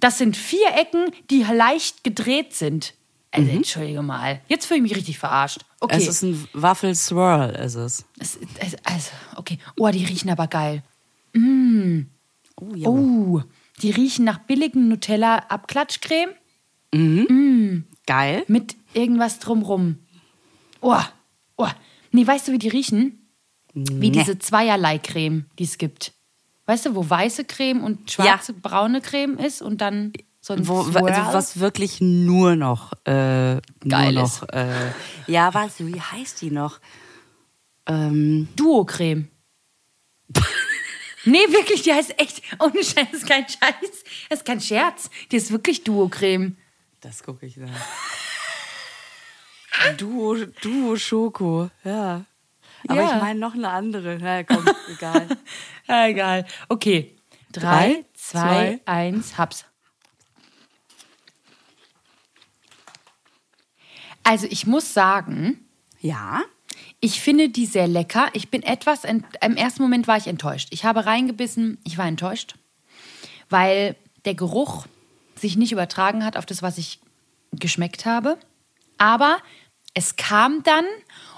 [0.00, 2.94] Das sind vier Ecken, die leicht gedreht sind.
[3.32, 4.40] Also, entschuldige mal.
[4.48, 5.64] Jetzt fühle ich mich richtig verarscht.
[5.78, 5.96] Okay.
[5.96, 8.04] Es ist ein Waffel-Swirl, ist es.
[8.18, 9.58] Es, es, also, okay.
[9.78, 10.82] Oh, die riechen aber geil.
[12.56, 12.88] Oh, ja.
[12.88, 13.42] Oh,
[13.82, 16.30] die riechen nach billigen Nutella-Abklatschcreme
[18.06, 18.44] Geil.
[18.48, 19.98] mit irgendwas drumrum.
[20.80, 20.98] Oh,
[21.56, 21.68] oh.
[22.10, 23.28] Nee, weißt du, wie die riechen?
[23.72, 24.10] Wie Nee.
[24.10, 26.12] diese Zweierlei-Creme, die es gibt.
[26.66, 30.12] Weißt du, wo weiße Creme und schwarze, braune Creme ist und dann
[30.56, 31.10] so ein Wo, Swirl?
[31.12, 34.42] also was wirklich nur noch, äh, Geil nur ist.
[34.42, 34.92] noch, äh,
[35.26, 36.80] ja, was, wie heißt die noch?
[37.86, 39.28] Ähm, Duo-Creme.
[41.24, 44.04] nee, wirklich, die heißt echt, ohne Scheiß, das ist kein Scheiß.
[44.28, 45.10] Das ist kein Scherz.
[45.32, 46.56] Die ist wirklich Duo-Creme.
[47.00, 47.70] das gucke ich nach.
[49.96, 52.24] Duo, Duo Schoko, ja.
[52.88, 53.16] Aber Ja.
[53.16, 54.18] ich meine noch eine andere.
[54.20, 55.26] Na komm, egal.
[55.88, 56.46] Ja, egal.
[56.68, 57.16] Okay.
[57.52, 58.80] Drei, Drei, zwei, zwei.
[58.86, 59.64] eins, hab's.
[64.30, 65.58] Also ich muss sagen,
[66.00, 66.42] Ja.
[67.00, 68.28] ich finde die sehr lecker.
[68.32, 70.68] Ich bin etwas, ent im ersten Moment war ich enttäuscht.
[70.70, 72.54] Ich habe reingebissen, ich war enttäuscht,
[73.48, 74.86] weil der Geruch
[75.34, 77.00] sich nicht übertragen hat auf das, was ich
[77.50, 78.38] geschmeckt habe.
[78.98, 79.38] Aber
[79.94, 80.84] es kam dann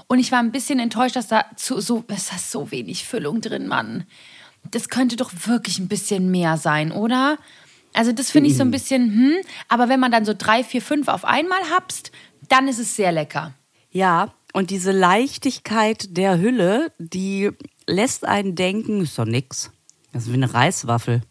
[0.07, 3.41] und ich war ein bisschen enttäuscht, dass da zu, so, es ist so wenig Füllung
[3.41, 4.05] drin, Mann.
[4.71, 7.39] Das könnte doch wirklich ein bisschen mehr sein, oder?
[7.95, 9.37] Also das finde ich so ein bisschen, hm,
[9.69, 12.13] aber wenn man dann so drei, vier, fünf auf einmal habst,
[12.49, 13.55] dann ist es sehr lecker.
[13.91, 17.51] Ja, und diese Leichtigkeit der Hülle, die
[17.87, 19.71] lässt einen denken, ist doch nix.
[20.13, 21.23] Das ist wie eine Reiswaffel.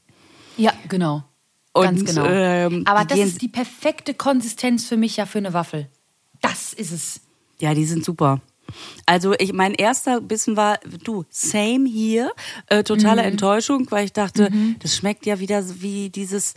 [0.58, 1.24] Ja, genau.
[1.74, 2.26] Und, Ganz genau.
[2.26, 5.90] ähm, Aber das ist die perfekte Konsistenz für mich ja für eine Waffel.
[6.42, 7.22] Das ist es.
[7.60, 8.42] Ja, die sind super.
[9.06, 12.32] Also ich, mein erster Bissen war, du, same hier,
[12.68, 16.54] äh, totale Enttäuschung, weil ich dachte, das schmeckt ja wieder wie dieses,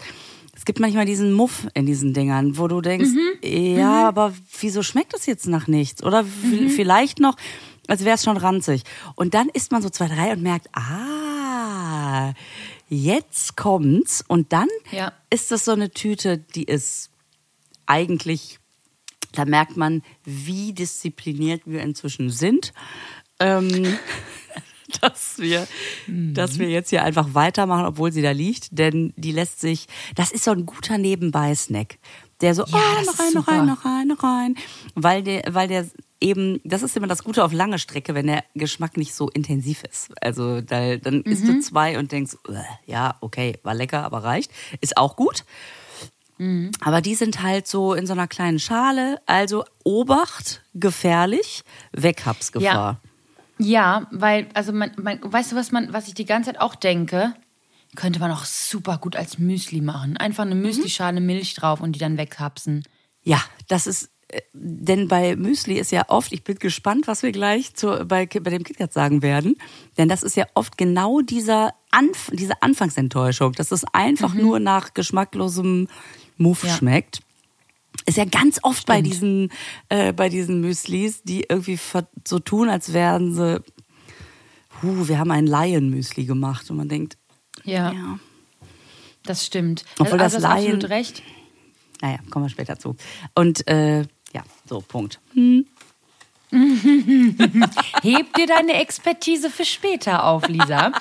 [0.65, 3.11] es gibt manchmal diesen Muff in diesen Dingern, wo du denkst,
[3.43, 6.03] ja, aber wieso schmeckt das jetzt nach nichts?
[6.03, 7.37] Oder v- vielleicht noch,
[7.87, 8.83] als wäre es schon ranzig.
[9.15, 12.33] Und dann isst man so zwei, drei und merkt, ah,
[12.89, 14.25] jetzt kommt's.
[14.27, 15.13] Und dann Ja.
[15.29, 17.11] ist das so eine Tüte, die ist
[17.85, 18.59] eigentlich
[19.33, 22.73] da merkt man, wie diszipliniert wir inzwischen sind.
[23.39, 23.99] Ähm,
[25.01, 25.67] dass wir,
[26.07, 30.33] dass wir jetzt hier einfach weitermachen, obwohl sie da liegt, denn die lässt sich, das
[30.33, 31.99] ist so ein guter Nebenbei-Snack.
[32.41, 34.55] Der so, Ja, oh, noch rein, noch rein, noch rein, noch rein,
[34.95, 35.87] weil der, weil der
[36.21, 39.83] eben, das ist immer das Gute auf lange Strecke, wenn der Geschmack nicht so intensiv
[39.85, 40.11] ist.
[40.21, 44.51] Also da, dann isst du zwei und denkst, "Uah, ja, okay, war lecker, aber reicht.
[44.81, 45.45] Ist auch gut.
[46.81, 49.21] Aber die sind halt so in so einer kleinen Schale.
[49.27, 53.01] Also Obacht, gefährlich, Weghabsgefahr.
[53.03, 53.11] Ja,
[53.59, 57.35] weil, also man, man, weißt du, was man, was ich die ganze Zeit auch denke?
[57.97, 60.17] Könnte man auch super gut als Müsli machen.
[60.17, 62.83] Einfach eine Müslischale Milch drauf und die dann weghapsen.
[63.23, 67.31] Ja, das ist, äh, denn bei Müsli ist ja oft, ich bin gespannt, was wir
[67.31, 69.57] gleich zu, bei, bei dem KitKat sagen werden,
[69.97, 74.95] denn das ist ja oft genau dieser Anf diese Anfangsenttäuschung, dass es einfach nur nach
[74.95, 75.87] geschmacklosem
[76.37, 76.75] Muff Ja.
[76.77, 77.21] schmeckt.
[78.07, 79.07] Ist ja ganz oft bei Stimmt.
[79.15, 79.53] diesen,
[79.89, 81.79] äh, bei diesen Müslis, die irgendwie
[82.27, 83.63] so tun, als wären sie,
[84.83, 87.17] huh, wir haben ein Lion-Müsli gemacht und man denkt,
[87.65, 88.19] Ja, ja,
[89.25, 89.85] das stimmt.
[89.99, 91.23] Obwohl also, das hast absolut Laien- recht.
[92.03, 92.95] naja, kommen wir später zu.
[93.35, 94.01] Und äh,
[94.35, 95.21] ja, so, Punkt.
[96.51, 100.93] Heb dir deine Expertise für später auf, Lisa.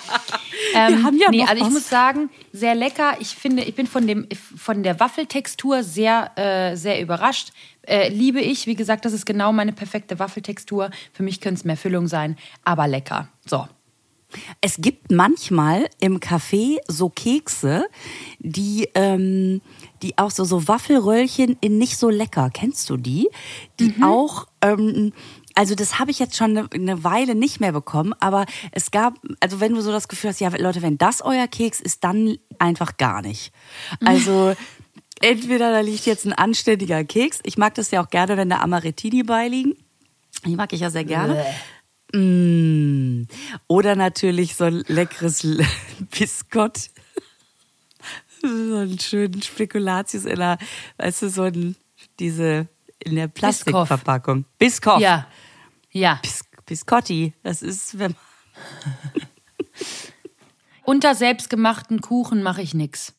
[0.73, 1.73] Ähm, haben ja nee, noch also ich was.
[1.73, 3.15] muss sagen, sehr lecker.
[3.19, 7.51] Ich finde, ich bin von dem von der Waffeltextur sehr äh, sehr überrascht.
[7.83, 10.89] Äh, liebe ich, wie gesagt, das ist genau meine perfekte Waffeltextur.
[11.11, 13.27] Für mich könnte es mehr Füllung sein, aber lecker.
[13.45, 13.67] So.
[14.61, 17.85] Es gibt manchmal im Café so Kekse,
[18.39, 19.61] die, ähm,
[20.01, 22.49] die auch so, so Waffelröllchen in nicht so lecker.
[22.51, 23.29] Kennst du die?
[23.79, 25.13] Die auch, ähm,
[25.55, 29.15] also das habe ich jetzt schon eine, eine Weile nicht mehr bekommen, aber es gab,
[29.39, 32.37] also wenn du so das Gefühl hast, ja Leute, wenn das euer Keks ist, dann
[32.59, 33.51] einfach gar nicht.
[34.03, 34.55] Also
[35.21, 37.39] entweder da liegt jetzt ein anständiger Keks.
[37.43, 39.75] Ich mag das ja auch gerne, wenn da Amarettini beiliegen.
[40.45, 41.43] Die mag ich ja sehr gerne.
[42.13, 43.27] Mm.
[43.67, 45.47] Oder natürlich so ein leckeres
[46.17, 46.89] Biscott.
[48.41, 50.57] So einen schönen Spekulatius in der,
[50.97, 51.75] weißt du, so ein,
[52.19, 52.67] diese,
[52.99, 54.45] in der Plastikverpackung.
[54.59, 54.99] Biscoff.
[54.99, 55.27] Ja.
[55.93, 56.19] Ja.
[56.21, 57.33] Bis, Biscotti.
[57.43, 58.15] Das ist, wenn
[60.83, 63.13] Unter selbstgemachten Kuchen mache ich nix.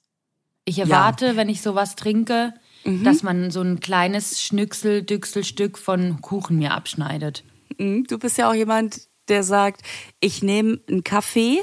[0.67, 2.53] Ich erwarte, wenn ich sowas trinke,
[2.87, 3.03] Mhm.
[3.03, 7.43] dass man so ein kleines Schnücksel, Düchselstück von Kuchen mir abschneidet.
[7.79, 9.81] Mm, Du bist ja auch jemand, der sagt,
[10.21, 11.63] ich nehme einen Kaffee.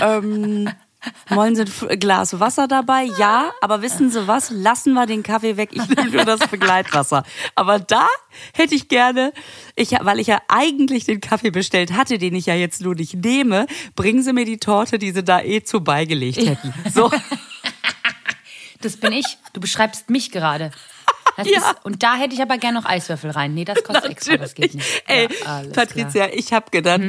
[0.00, 0.68] Ähm,
[1.28, 3.04] wollen Sie ein Glas Wasser dabei?
[3.18, 4.50] Ja, aber wissen Sie was?
[4.50, 5.70] Lassen wir den Kaffee weg.
[5.72, 7.24] Ich nehme nur das Begleitwasser.
[7.54, 8.06] Aber da
[8.52, 9.32] hätte ich gerne,
[9.76, 13.14] ich, weil ich ja eigentlich den Kaffee bestellt hatte, den ich ja jetzt nur nicht
[13.14, 16.72] nehme, bringen Sie mir die Torte, die Sie da eh zu beigelegt hätten.
[16.92, 17.10] So.
[18.80, 19.38] Das bin ich.
[19.54, 20.70] Du beschreibst mich gerade.
[21.36, 21.58] Das Ja.
[21.58, 23.54] ist, und da hätte ich aber gerne noch Eiswürfel rein.
[23.54, 24.86] Nee, das kostet extra, das geht nicht.
[25.06, 27.00] Ey, Ja, alles Patricia, ich habe gedacht,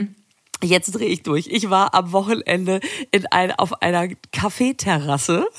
[0.63, 1.47] jetzt drehe ich durch.
[1.47, 2.79] Ich war am Wochenende
[3.11, 5.45] in ein, auf einer Kaffeeterrasse.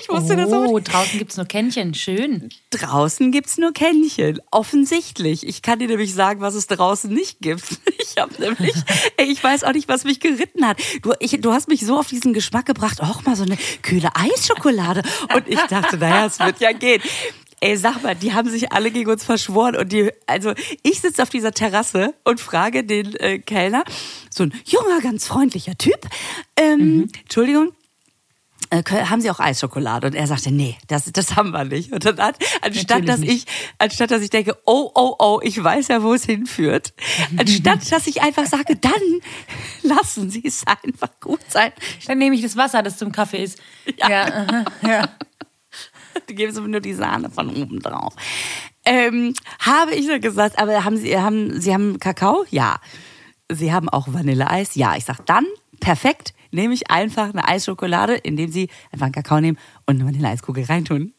[0.00, 0.90] Ich wusste das auch Oh, nicht.
[0.90, 1.92] draußen gibt's nur Kännchen.
[1.92, 2.48] Schön.
[2.70, 4.40] Draußen gibt's nur Kännchen.
[4.50, 5.46] Offensichtlich.
[5.46, 7.62] Ich kann dir nämlich sagen, was es draußen nicht gibt.
[8.14, 8.74] Ich habe nämlich,
[9.16, 10.78] ich weiß auch nicht, was mich geritten hat.
[11.00, 14.10] Du, ich, du hast mich so auf diesen Geschmack gebracht, auch mal so eine kühle
[14.14, 15.02] Eisschokolade.
[15.34, 17.00] Und ich dachte, naja, es wird ja gehen.
[17.62, 21.22] Ey, sag mal, die haben sich alle gegen uns verschworen und die, also ich sitze
[21.22, 23.84] auf dieser Terrasse und frage den äh, Kellner,
[24.30, 26.08] so ein junger, ganz freundlicher Typ,
[26.56, 27.72] ähm, Entschuldigung,
[28.70, 30.08] äh, haben Sie auch Eisschokolade?
[30.08, 31.92] Und er sagte, nee, das, das haben wir nicht.
[31.92, 33.44] Und dann hat, anstatt Natürlich dass ich,
[33.78, 36.94] anstatt dass ich denke, oh, oh, oh, ich weiß ja, wo es hinführt,
[37.36, 38.92] anstatt dass ich einfach sage, dann
[39.82, 41.70] lassen Sie es einfach gut sein.
[42.06, 43.60] Dann nehme ich das Wasser, das zum Kaffee ist.
[43.98, 44.08] Ja.
[44.08, 45.08] Ja, ja.
[46.26, 48.14] Du gibst aber nur die Sahne von oben drauf.
[48.84, 52.44] Ähm, habe ich dann gesagt, aber haben Sie, haben, Sie haben Kakao?
[52.50, 52.80] Ja.
[53.50, 54.74] Sie haben auch Vanilleeis?
[54.74, 54.96] Ja.
[54.96, 55.46] Ich sag, dann,
[55.80, 60.64] perfekt, nehme ich einfach eine Eisschokolade, indem Sie einfach einen Kakao nehmen und eine Vanilleeiskugel
[60.64, 61.12] reintun.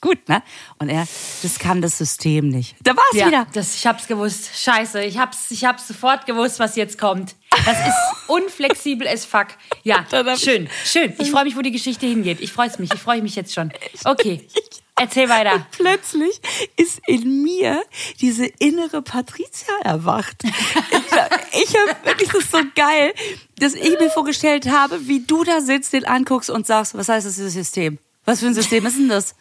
[0.00, 0.42] Gut, ne?
[0.78, 1.08] Und er,
[1.42, 2.76] das kann das System nicht.
[2.84, 3.46] Da war's Ja, wieder.
[3.52, 4.50] das, ich hab's gewusst.
[4.56, 7.34] Scheiße, ich hab's, ich hab's sofort gewusst, was jetzt kommt.
[7.50, 7.94] Das ist
[8.28, 9.48] unflexibel as fuck.
[9.82, 10.06] Ja,
[10.36, 11.14] schön, schön.
[11.18, 12.40] Ich freue mich, wo die Geschichte hingeht.
[12.40, 13.72] Ich freue mich, ich freue mich jetzt schon.
[14.04, 14.46] Okay,
[14.94, 15.66] erzähl weiter.
[15.72, 16.40] Plötzlich
[16.76, 17.82] ist in mir
[18.20, 20.44] diese innere Patricia erwacht.
[20.44, 23.12] Ich, ich habe wirklich, das ist so geil,
[23.58, 27.26] dass ich mir vorgestellt habe, wie du da sitzt, den anguckst und sagst, was heißt
[27.26, 27.98] das System?
[28.24, 29.34] Was für ein System ist denn das?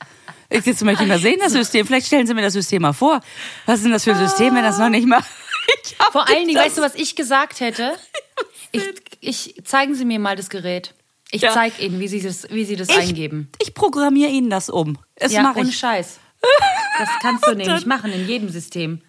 [0.50, 1.86] Ich jetzt möchte ich mal sehen, das System.
[1.86, 3.20] Vielleicht stellen Sie mir das System mal vor.
[3.66, 5.22] Was ist denn das für ein System, wenn das noch nicht mal.
[6.12, 7.94] Vor allen Dingen, weißt du, was ich gesagt hätte?
[8.74, 8.84] Ich,
[9.22, 10.94] ich, zeigen Sie mir mal das Gerät.
[11.32, 11.54] Ich Ja.
[11.54, 13.50] zeig Ihnen, wie Sie das, wie Sie das ich, eingeben.
[13.62, 14.98] Ich programmiere Ihnen das um.
[15.16, 15.78] Das ja, mache ohne ich.
[15.78, 16.20] Scheiß.
[17.00, 19.02] Das kannst du nämlich machen in jedem System.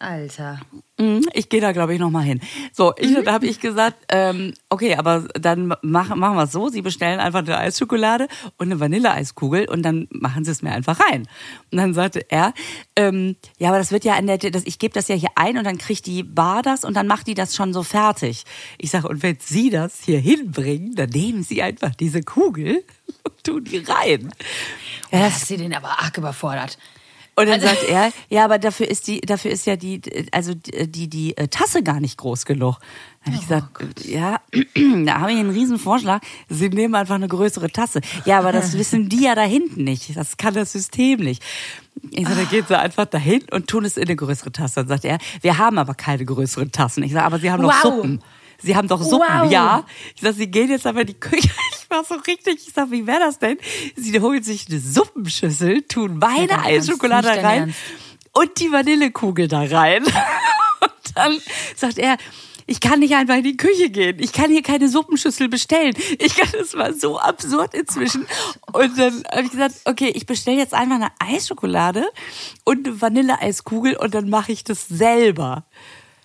[0.00, 0.60] Alter.
[0.98, 2.40] Mhm, Ich gehe da, glaube ich, noch mal hin.
[2.72, 6.68] So, ich, da habe ich gesagt, ähm, okay, aber dann machen, machen wir es so.
[6.68, 11.00] Sie bestellen einfach eine Eisschokolade und eine Vanilleeiskugel und dann machen Sie es mir einfach
[11.00, 11.26] rein.
[11.72, 12.54] Und dann sagte er,
[12.94, 15.58] ähm, ja, aber das wird ja an der, das, ich gebe das ja hier ein
[15.58, 18.44] und dann kriegt die Bar das und dann macht die das schon so fertig.
[18.78, 22.84] Ich sage, und wenn Sie das hier hinbringen, dann nehmen Sie einfach diese Kugel
[23.24, 24.32] und tun die rein.
[25.10, 26.78] Ja, das hast du den aber arg überfordert.
[27.38, 30.00] Und dann sagt er, ja, aber dafür ist die, dafür ist ja die,
[30.32, 32.78] also die, die, die äh, Tasse gar nicht groß genug.
[33.24, 34.40] Dann habe ich gesagt, ja,
[35.04, 36.20] da habe ich einen riesen Vorschlag.
[36.48, 38.00] Sie nehmen einfach eine größere Tasse.
[38.24, 40.16] Ja, aber das wissen die ja da hinten nicht.
[40.16, 41.42] Das kann das System nicht.
[42.10, 44.74] Ich sage, dann gehen sie einfach dahin und tun es in eine größere Tasse.
[44.80, 47.04] Dann sagt er, wir haben aber keine größeren Tassen.
[47.04, 47.82] Ich sage, aber sie haben doch Wow.
[47.82, 48.20] Suppen.
[48.60, 49.50] Sie haben doch Suppen, Wow.
[49.52, 49.84] ja.
[50.16, 51.48] Ich sag, sie gehen jetzt aber in die Küche.
[51.90, 52.66] Ich war so richtig.
[52.66, 53.56] Ich sag, wie wäre das denn?
[53.96, 57.78] Sie holen sich eine Suppenschüssel, tun meine Ernst, Eisschokolade rein Ernst.
[58.32, 60.04] und die Vanillekugel da rein.
[60.80, 61.40] Und dann
[61.74, 62.18] sagt er,
[62.66, 64.18] ich kann nicht einfach in die Küche gehen.
[64.20, 65.94] Ich kann hier keine Suppenschüssel bestellen.
[66.18, 68.26] Ich kann, das war so absurd inzwischen.
[68.72, 72.06] Und dann habe ich gesagt, okay, ich bestelle jetzt einfach eine Eisschokolade
[72.64, 75.64] und eine Vanilleeiskugel und dann mache ich das selber.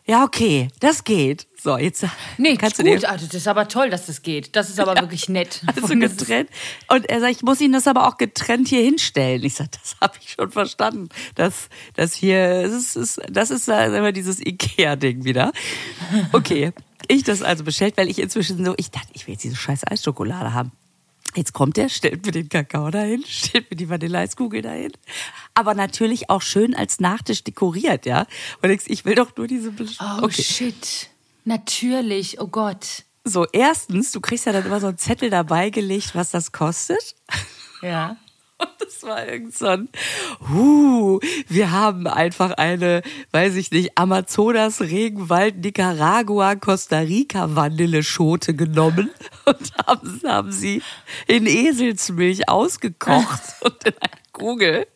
[0.05, 1.47] Ja, okay, das geht.
[1.57, 2.05] So, jetzt
[2.37, 2.85] Nee, kannst gut.
[2.85, 4.53] du dir Also, das ist aber toll, dass das geht.
[4.53, 5.61] Das ist aber wirklich nett.
[5.75, 6.49] also getrennt.
[6.89, 9.41] Und er sagt, ich muss Ihnen das aber auch getrennt hier hinstellen.
[9.45, 11.07] Ich sage, das habe ich schon verstanden.
[11.35, 15.53] Das, das hier, das ist, das ist immer dieses Ikea-Ding wieder.
[16.33, 16.73] Okay,
[17.07, 19.87] ich das also bestellt, weil ich inzwischen so, ich dachte, ich will jetzt diese scheiß
[19.87, 20.73] Eisschokolade haben.
[21.35, 24.91] Jetzt kommt er, stellt mir den Kakao dahin, stellt mir die Vanilleeiskugel dahin.
[25.55, 28.25] Aber natürlich auch schön als Nachtisch dekoriert, ja.
[28.61, 29.69] Und ich, ich will doch nur diese.
[29.69, 31.09] Besch- Oh, shit.
[31.45, 32.39] Natürlich.
[32.39, 33.03] Oh Gott.
[33.23, 37.15] So, erstens, du kriegst ja dann immer so einen Zettel dabei gelegt, was das kostet.
[37.81, 38.17] Ja.
[38.57, 39.89] Und das war irgend so ein,
[40.49, 49.09] huh, wir haben einfach eine, weiß ich nicht, Amazonas, Regenwald, Nicaragua, Costa Rica Vanilleschote genommen
[49.45, 50.81] und haben, haben sie
[51.27, 54.11] in Eselsmilch ausgekocht und in eine
[54.43, 54.87] Kugel.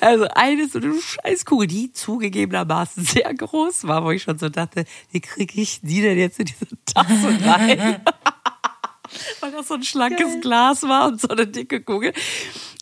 [0.00, 4.84] Also eine so eine Scheißkugel, die zugegebenermaßen sehr groß war, wo ich schon so dachte,
[5.10, 8.02] wie kriege ich die denn jetzt in diese Tasse rein?
[9.40, 12.12] weil das so ein schlankes Glas war und so eine dicke Kugel.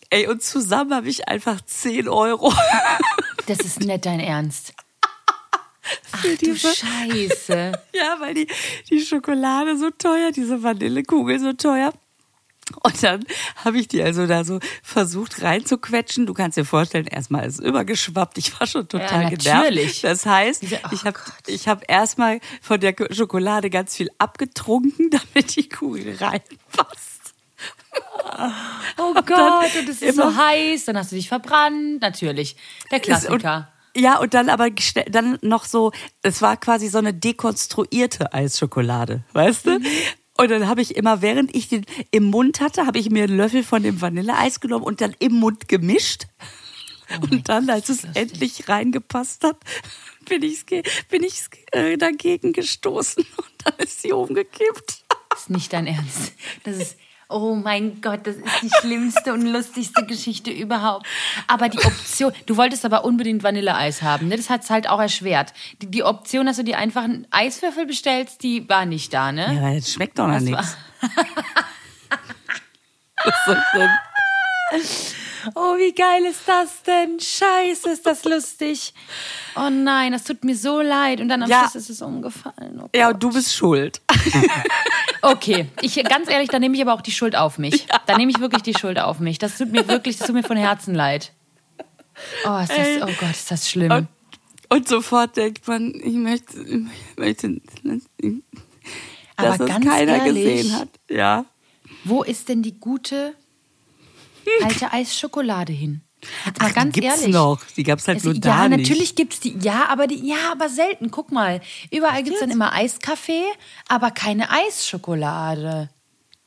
[0.09, 2.53] Ey, und zusammen habe ich einfach 10 Euro
[3.47, 4.73] Das ist nicht dein Ernst.
[6.11, 6.75] Ach du diese.
[6.75, 7.71] Scheiße.
[7.93, 8.47] Ja, weil die,
[8.89, 11.93] die Schokolade so teuer, diese Vanillekugel so teuer.
[12.83, 13.23] Und dann
[13.63, 16.25] habe ich die also da so versucht reinzuquetschen.
[16.25, 18.37] Du kannst dir vorstellen, erstmal ist es übergeschwappt.
[18.37, 19.45] Ich war schon total Ja, genervt.
[19.45, 20.01] natürlich.
[20.01, 25.09] Das heißt, Diese- oh ich habe ich hab erstmal von der Schokolade ganz viel abgetrunken,
[25.33, 27.33] damit die Kugel reinpasst.
[28.97, 32.01] Oh dann Gott, und es ist so heiß, dann hast du dich verbrannt.
[32.01, 32.55] Natürlich.
[32.91, 33.69] Der Klassiker.
[33.95, 34.69] Ja, und dann aber
[35.09, 39.79] dann noch so, es war quasi so eine dekonstruierte Eisschokolade, weißt du?
[40.39, 43.35] Und dann habe ich immer, während ich den im Mund hatte, habe ich mir einen
[43.35, 46.27] Löffel von dem Vanilleeis genommen und dann im Mund gemischt.
[47.29, 49.57] und dann, als es endlich reingepasst hat,
[50.29, 51.41] bin ich, bin ich
[51.73, 55.03] äh, dagegen gestoßen und dann ist sie umgekippt.
[55.29, 56.31] Das ist nicht dein Ernst.
[56.63, 56.97] Das ist,
[57.29, 61.05] oh mein Gott, das ist die schlimmste und lustigste Geschichte überhaupt.
[61.47, 64.35] Aber die Option, du wolltest aber unbedingt Vanilleeis haben, ne?
[64.35, 65.53] Das hat es halt auch erschwert.
[65.81, 69.53] Die, die Option, dass du dir einfach einen Eiswürfel bestellst, die war nicht da, ne?
[69.55, 70.75] Ja, weil das schmeckt doch noch nichts.
[73.23, 73.89] Was soll denn?
[75.55, 77.19] Oh, wie geil ist das denn?
[77.19, 78.93] Scheiße, ist das lustig.
[79.55, 81.21] Oh nein, das tut mir so leid.
[81.21, 81.61] Und dann am Ja.
[81.61, 82.81] Schluss ist es umgefallen.
[82.83, 84.01] Oh Ja, du bist schuld.
[85.21, 87.87] Okay, ich ganz ehrlich, dann nehme ich aber auch die Schuld auf mich.
[88.05, 89.37] Dann nehme ich wirklich die Schuld auf mich.
[89.37, 91.33] Das tut mir wirklich, das tut mir von Herzen leid.
[92.45, 93.01] Oh, ist das, Ey.
[93.03, 93.91] oh Gott, ist das schlimm.
[93.91, 94.07] Und,
[94.69, 97.59] und sofort denkt man, ich möchte, ich möchte
[99.35, 100.89] Aber dass es ganz keiner ehrlich, gesehen hat.
[101.09, 101.45] Ja.
[102.05, 103.35] Wo ist denn die gute
[104.63, 106.01] alte Eisschokolade hin?
[106.45, 107.33] Jetzt Ach, ganz die gibt's ehrlich.
[107.33, 107.59] noch.
[107.77, 108.79] Die gab's halt Es- nur ja, da nicht.
[108.89, 109.57] natürlich gibt's die.
[109.59, 111.11] Ja, aber die, ja, aber selten.
[111.11, 113.43] Guck mal, überall gibt's dann immer Eiskaffee,
[113.87, 115.89] aber keine Eisschokolade.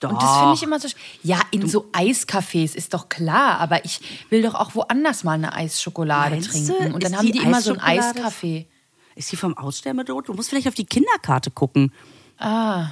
[0.04, 0.88] Und das finde ich immer so.
[1.22, 5.54] Ja, in so Eiscafés ist doch klar, aber ich will doch auch woanders mal eine
[5.54, 6.74] Eisschokolade Meinst du?
[6.74, 6.92] trinken.
[6.94, 8.66] Und dann Ist haben die die immer so ein Eiskaffee.
[9.14, 10.28] Ist die vom Aussterben bedroht?
[10.28, 11.92] Du musst vielleicht auf die Kinderkarte gucken.
[12.38, 12.88] Ah,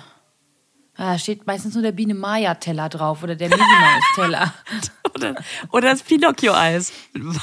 [0.96, 4.55] da steht meistens nur der Biene Maya Teller drauf oder der Minnie Maus Teller.
[5.23, 6.93] Oder, oder das Pinocchio-Eis.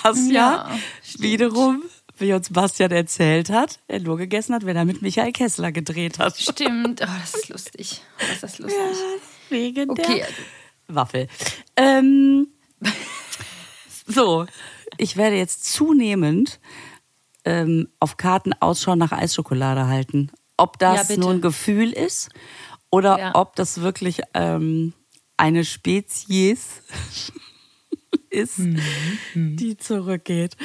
[0.04, 0.80] Was ja, Ja,
[1.20, 1.84] wiederum,
[2.18, 6.20] wie uns Bastian erzählt hat, er nur gegessen hat, wenn er mit Michael Kessler gedreht
[6.20, 6.38] hat.
[6.38, 7.02] Stimmt.
[7.02, 8.02] Oh, das ist lustig.
[8.20, 8.80] Oh, ist das lustig.
[9.50, 10.24] Wegen Okay.
[10.88, 11.28] der Waffel.
[11.76, 12.48] Ähm,
[14.08, 14.46] so,
[14.98, 16.60] ich werde jetzt zunehmend
[17.46, 20.32] ähm, auf Karten Ausschau nach Eisschokolade halten.
[20.58, 22.30] Ob das Ja, nur ein Gefühl ist
[22.90, 23.32] oder Ja.
[23.36, 24.94] ob das wirklich ähm,
[25.38, 26.82] eine Spezies
[28.30, 28.60] ist,
[29.36, 30.56] die zurückgeht.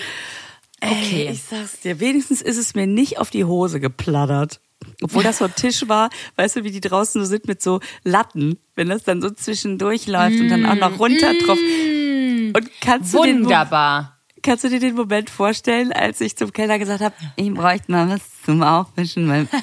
[0.81, 1.27] Okay.
[1.27, 4.61] Ey, ich sag's dir, wenigstens ist es mir nicht auf die Hose geplattert.
[5.01, 7.79] Obwohl das so ein Tisch war, weißt du, wie die draußen so sind mit so
[8.03, 11.57] Latten, wenn das dann so zwischendurch läuft und dann auch noch runter drauf.
[11.59, 14.19] Und kannst du, den, Mo- Wunderbar.
[14.43, 18.09] kannst du dir den Moment vorstellen, als ich zum Kellner gesagt habe, ich bräuchte mal
[18.09, 19.47] was zum Aufwischen, weil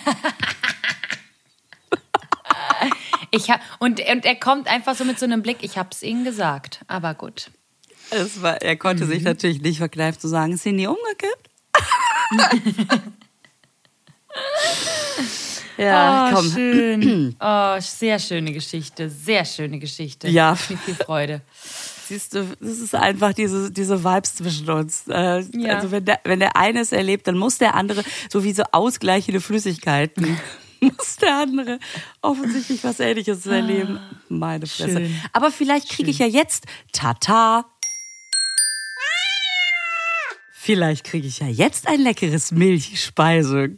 [3.32, 6.24] Ich hab, und, und er kommt einfach so mit so einem Blick, ich hab's Ihnen
[6.24, 6.80] gesagt.
[6.88, 7.52] Aber gut.
[8.12, 11.50] Es war, er konnte sich natürlich nicht verkneifen zu sagen, sind die umgekippt?
[15.78, 16.52] ja, oh, komm.
[16.52, 17.36] schön.
[17.40, 19.10] Oh, sehr schöne Geschichte.
[19.10, 20.28] Sehr schöne Geschichte.
[20.28, 20.58] Ja.
[20.70, 21.42] Mit viel Freude.
[22.08, 25.04] Siehst du, das ist einfach diese, diese Vibes zwischen uns.
[25.08, 25.76] Äh, Ja.
[25.76, 28.64] Also wenn der, wenn der eine es erlebt, dann muss der andere so wie so
[28.72, 30.38] ausgleichende Flüssigkeiten.
[30.80, 31.80] muss der andere
[32.22, 34.00] offensichtlich was Ähnliches erleben.
[34.28, 34.98] Meine Fresse.
[34.98, 35.22] Ah, schön.
[35.34, 37.66] Aber vielleicht kriege ich ja jetzt Tata.
[40.62, 43.78] Vielleicht kriege ich ja jetzt ein leckeres Milchspeise.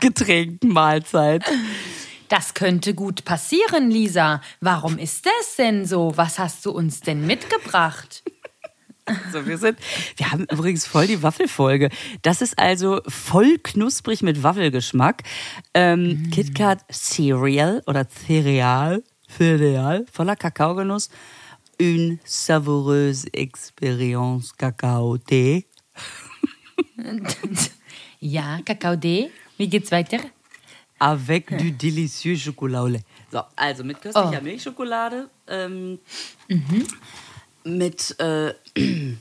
[0.00, 1.44] Getränk, Mahlzeit.
[2.28, 4.40] Das könnte gut passieren, Lisa.
[4.62, 6.14] Warum ist das denn so?
[6.16, 8.24] Was hast du uns denn mitgebracht?
[9.08, 9.78] Also wir sind,
[10.16, 11.90] wir haben übrigens voll die Waffelfolge.
[12.22, 15.22] Das ist also voll knusprig mit Waffelgeschmack.
[15.74, 21.08] Ähm, KitKat Cereal oder Cereal, Cereal, voller Kakaogenuss.
[21.78, 25.66] Une savoureuse expérience Kakao-Tee.
[28.20, 29.30] Ja, Kakao D.
[29.58, 30.18] Wie geht's weiter?
[30.98, 33.04] Avec du délicieux chocolat au lait.
[33.30, 34.42] So, also mit köstlicher Oh.
[34.42, 35.98] Milchschokolade, ähm,
[37.64, 38.54] mit äh,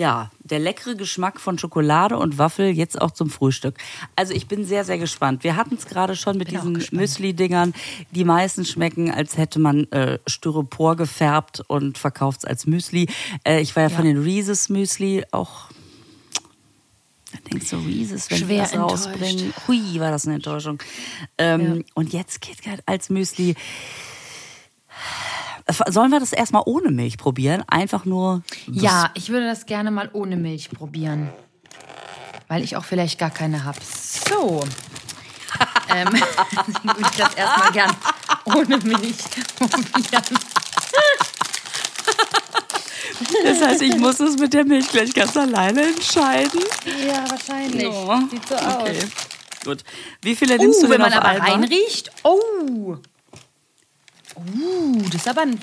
[0.00, 3.76] ja, der leckere Geschmack von Schokolade und Waffel jetzt auch zum Frühstück.
[4.16, 5.44] Also ich bin sehr, sehr gespannt.
[5.44, 6.72] Wir hatten es gerade schon mit diesen.
[6.92, 7.74] Müsli-Dingern.
[8.10, 13.08] Die meisten schmecken, als hätte man äh, Styropor gefärbt und verkauft es als Müsli.
[13.44, 14.14] Äh, ich war ja, von Ja.
[14.14, 15.68] den Reese's Müsli auch
[17.32, 19.38] da denkst du, Reese's, wenn Schwer die das rausbringen.
[19.46, 19.68] enttäuscht.
[19.68, 20.82] Hui, war das eine Enttäuschung.
[21.38, 21.82] Ähm, Ja.
[21.94, 23.54] Und jetzt KitKat als Müsli.
[25.88, 27.62] Sollen wir das erstmal ohne Milch probieren?
[27.66, 28.42] Einfach nur.
[28.70, 31.30] Ja, ich würde das gerne mal ohne Milch probieren.
[32.48, 33.78] Weil ich auch vielleicht gar keine habe.
[33.82, 34.60] So.
[35.94, 36.08] ähm,
[36.82, 37.96] würde ich das erstmal gern
[38.46, 39.16] ohne Milch
[39.58, 40.38] probieren.
[43.44, 46.60] Das heißt, ich muss es mit der Milch gleich ganz alleine entscheiden.
[47.06, 47.82] Ja, wahrscheinlich.
[47.82, 48.22] Ja.
[48.30, 48.74] Sieht so aus.
[48.80, 48.98] Okay.
[49.64, 49.84] Gut.
[50.22, 51.50] Wie viele nimmst Uh, du wenn denn man auf aber einmal?
[51.50, 52.10] reinriecht.
[52.24, 52.96] Oh.
[54.40, 55.60] Uh, das ist aber ein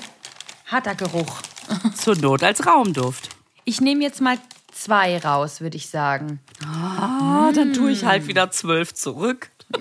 [0.66, 1.40] harter Geruch.
[1.96, 3.28] Zur Not als Raumduft.
[3.64, 4.38] Ich nehme jetzt mal
[4.72, 6.40] zwei raus, würde ich sagen.
[6.64, 9.50] Ah, dann tue ich halt wieder zwölf zurück.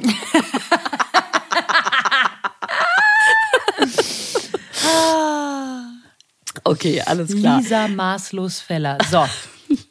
[6.63, 7.60] okay, alles klar.
[7.62, 8.97] Lisa Maßlos Feller.
[9.10, 9.25] So,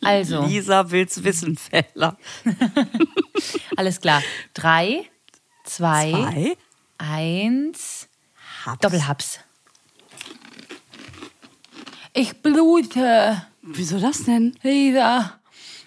[0.03, 2.17] also, Lisa will's wissen, Feller.
[3.77, 4.23] alles klar.
[4.55, 5.09] Drei,
[5.65, 6.57] zwei, Zwei.
[6.99, 8.06] eins,
[8.67, 8.81] Haps.
[8.81, 9.39] Doppelhaps.
[12.13, 13.43] Ich blute.
[13.63, 14.57] Wieso das denn?
[14.63, 15.39] Lisa,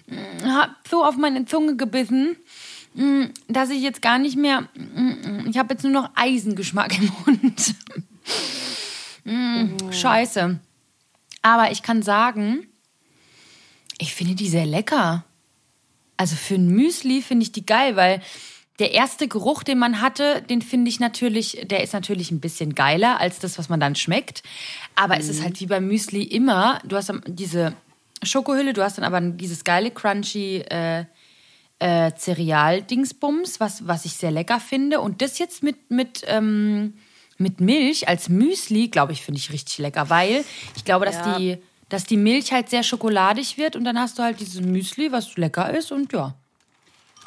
[0.07, 2.37] mm, hab so auf meine Zunge gebissen,
[2.93, 4.61] mm, dass ich jetzt gar nicht mehr.
[4.75, 7.75] mm, Ich habe jetzt nur noch Eisengeschmack im Mund.
[9.23, 10.59] Mm, Scheiße.
[11.41, 12.67] Aber ich kann sagen,
[13.97, 15.25] ich finde die sehr lecker.
[16.17, 18.21] Also für ein Müsli finde ich die geil, weil
[18.79, 22.75] der erste Geruch, den man hatte, den finde ich natürlich, der ist natürlich ein bisschen
[22.75, 24.41] geiler als das, was man dann schmeckt.
[24.95, 27.73] Aber es ist halt wie beim Müsli immer, du hast diese
[28.23, 31.05] Schokohülle, du hast dann aber dieses geile crunchy äh,
[31.79, 35.01] äh, Cereal-Dingsbums, was, was ich sehr lecker finde.
[35.01, 36.93] Und das jetzt mit, mit, ähm,
[37.37, 40.43] mit Milch als Müsli, glaube ich, finde ich richtig lecker, weil
[40.75, 41.37] ich glaube, dass, Ja.
[41.37, 41.57] die,
[41.89, 45.35] dass die Milch halt sehr schokoladig wird und dann hast du halt dieses Müsli, was
[45.37, 46.35] lecker ist und ja.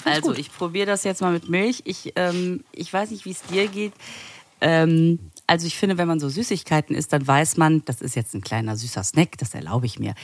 [0.04, 0.38] Also gut.
[0.38, 1.82] ich probiere das jetzt mal mit Milch.
[1.84, 3.92] Ich, ähm, ich weiß nicht, wie es dir geht.
[4.60, 8.34] Ähm, also ich finde, wenn man so Süßigkeiten isst, dann weiß man, das ist jetzt
[8.34, 10.14] ein kleiner süßer Snack, das erlaube ich mir.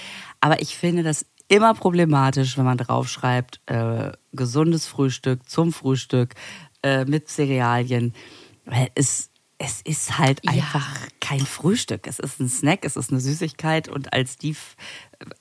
[0.41, 6.35] Aber ich finde das immer problematisch, wenn man draufschreibt, äh, gesundes Frühstück zum Frühstück
[6.83, 8.15] äh, mit Cerealien.
[8.65, 10.53] Weil es, es ist halt Ja.
[10.53, 10.87] einfach
[11.21, 12.07] kein Frühstück.
[12.07, 14.77] Es ist ein Snack, es ist eine Süßigkeit und als die, f-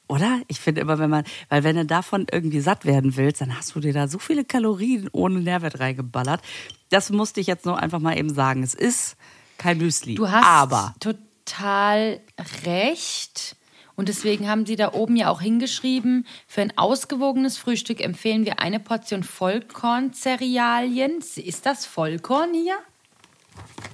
[0.07, 0.41] oder?
[0.47, 3.75] Ich finde immer, wenn man, weil wenn du davon irgendwie satt werden willst, dann hast
[3.75, 6.41] du dir da so viele Kalorien ohne Nährwert reingeballert.
[6.89, 8.63] Das musste ich jetzt nur einfach mal eben sagen.
[8.63, 9.17] Es ist
[9.59, 10.15] kein Müsli.
[10.15, 12.19] Du hast aber total
[12.65, 13.55] recht.
[13.95, 18.59] Und deswegen haben sie da oben ja auch hingeschrieben, für ein ausgewogenes Frühstück empfehlen wir
[18.59, 21.19] eine Portion Vollkorn-Cerealien.
[21.35, 22.77] Ist das Vollkorn hier?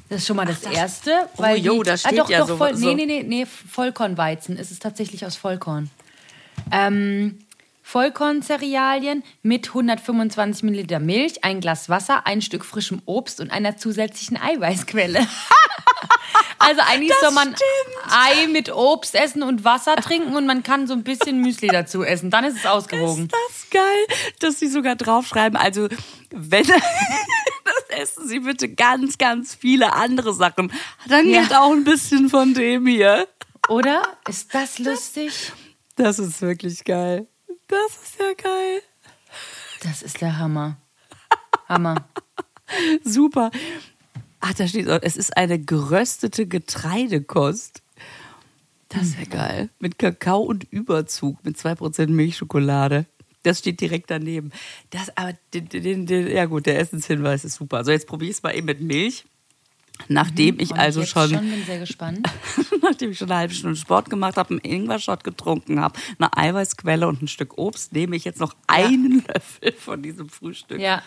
[0.09, 1.29] Das ist schon mal das, das- Erste.
[1.37, 3.23] Oh, Weil jo, die, da steht ah, doch, ja doch, so- voll, Nee, nee, nee,
[3.23, 4.57] nee, Vollkornweizen.
[4.57, 5.89] Es ist tatsächlich aus Vollkorn.
[6.71, 7.39] Ähm,
[7.81, 14.37] Vollkorncerealien mit 125 Milliliter Milch, ein Glas Wasser, ein Stück frischem Obst und einer zusätzlichen
[14.37, 15.19] Eiweißquelle.
[16.59, 17.53] also eigentlich soll man
[18.09, 22.03] Ei mit Obst essen und Wasser trinken und man kann so ein bisschen Müsli dazu
[22.03, 22.31] essen.
[22.31, 23.25] Dann ist es ausgewogen.
[23.25, 25.89] Ist das geil, dass sie sogar draufschreiben, also
[26.31, 26.81] wenn das
[27.97, 30.71] essen Sie bitte ganz, ganz viele andere Sachen.
[31.07, 31.41] Dann Ja.
[31.41, 33.27] geht auch ein bisschen von dem hier.
[33.69, 34.03] Oder?
[34.27, 35.51] Ist das lustig?
[35.95, 37.27] Das ist wirklich geil.
[37.67, 38.81] Das ist ja geil.
[39.83, 40.77] Das ist der Hammer.
[41.67, 42.07] Hammer.
[43.03, 43.51] Super.
[44.39, 47.81] Ach, da steht, auch, es ist eine geröstete Getreidekost.
[48.89, 49.69] Das ist ja geil.
[49.79, 53.05] Mit Kakao und Überzug, mit 2% Milchschokolade.
[53.43, 54.51] Das steht direkt daneben.
[54.89, 57.83] Das, aber, ja gut, der Essenshinweis ist super.
[57.83, 59.25] So, jetzt probiere ich es mal eben mit Milch.
[60.07, 62.27] Nachdem ich Und also schon, schon bin sehr gespannt.
[62.81, 67.07] nachdem ich schon eine halbe Stunde Sport gemacht habe, einen Ingwer-Shot getrunken habe, eine Eiweißquelle
[67.07, 70.79] und ein Stück Obst, nehme ich jetzt noch einen Löffel von diesem Frühstück.
[70.79, 71.03] Ja.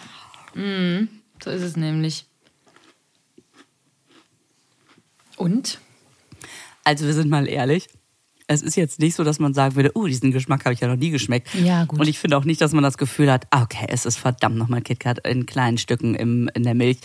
[0.54, 1.08] Mhm.
[1.42, 2.26] So ist es nämlich.
[5.36, 5.80] Und?
[6.84, 7.88] Also wir sind mal ehrlich.
[8.48, 10.86] Es ist jetzt nicht so, dass man sagen würde, oh, diesen Geschmack habe ich ja
[10.86, 11.52] noch nie geschmeckt.
[11.54, 11.98] Ja, gut.
[11.98, 14.56] Und ich finde auch nicht, dass man das Gefühl hat, ah, okay, es ist verdammt
[14.56, 16.98] nochmal KitKat in kleinen Stücken im, in der Milch.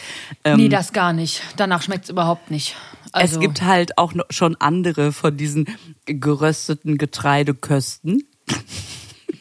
[0.43, 1.41] Ähm, nee, das gar nicht.
[1.57, 2.75] Danach schmeckt es überhaupt nicht.
[3.11, 5.65] Also, es gibt halt auch schon andere von diesen
[6.05, 8.23] gerösteten Getreidekösten.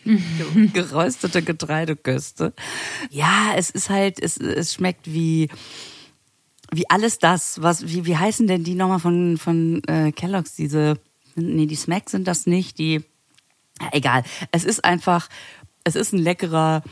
[0.72, 2.54] Geröstete Getreideköste.
[3.10, 5.48] Ja, es ist halt, es, es schmeckt wie,
[6.72, 10.96] wie alles das, was, wie, wie heißen denn die nochmal von, von äh, Kellogg's, diese,
[11.40, 13.02] nee, die Smacks sind das nicht, die,
[13.92, 14.22] egal.
[14.52, 15.28] Es ist einfach,
[15.84, 16.82] es ist ein leckerer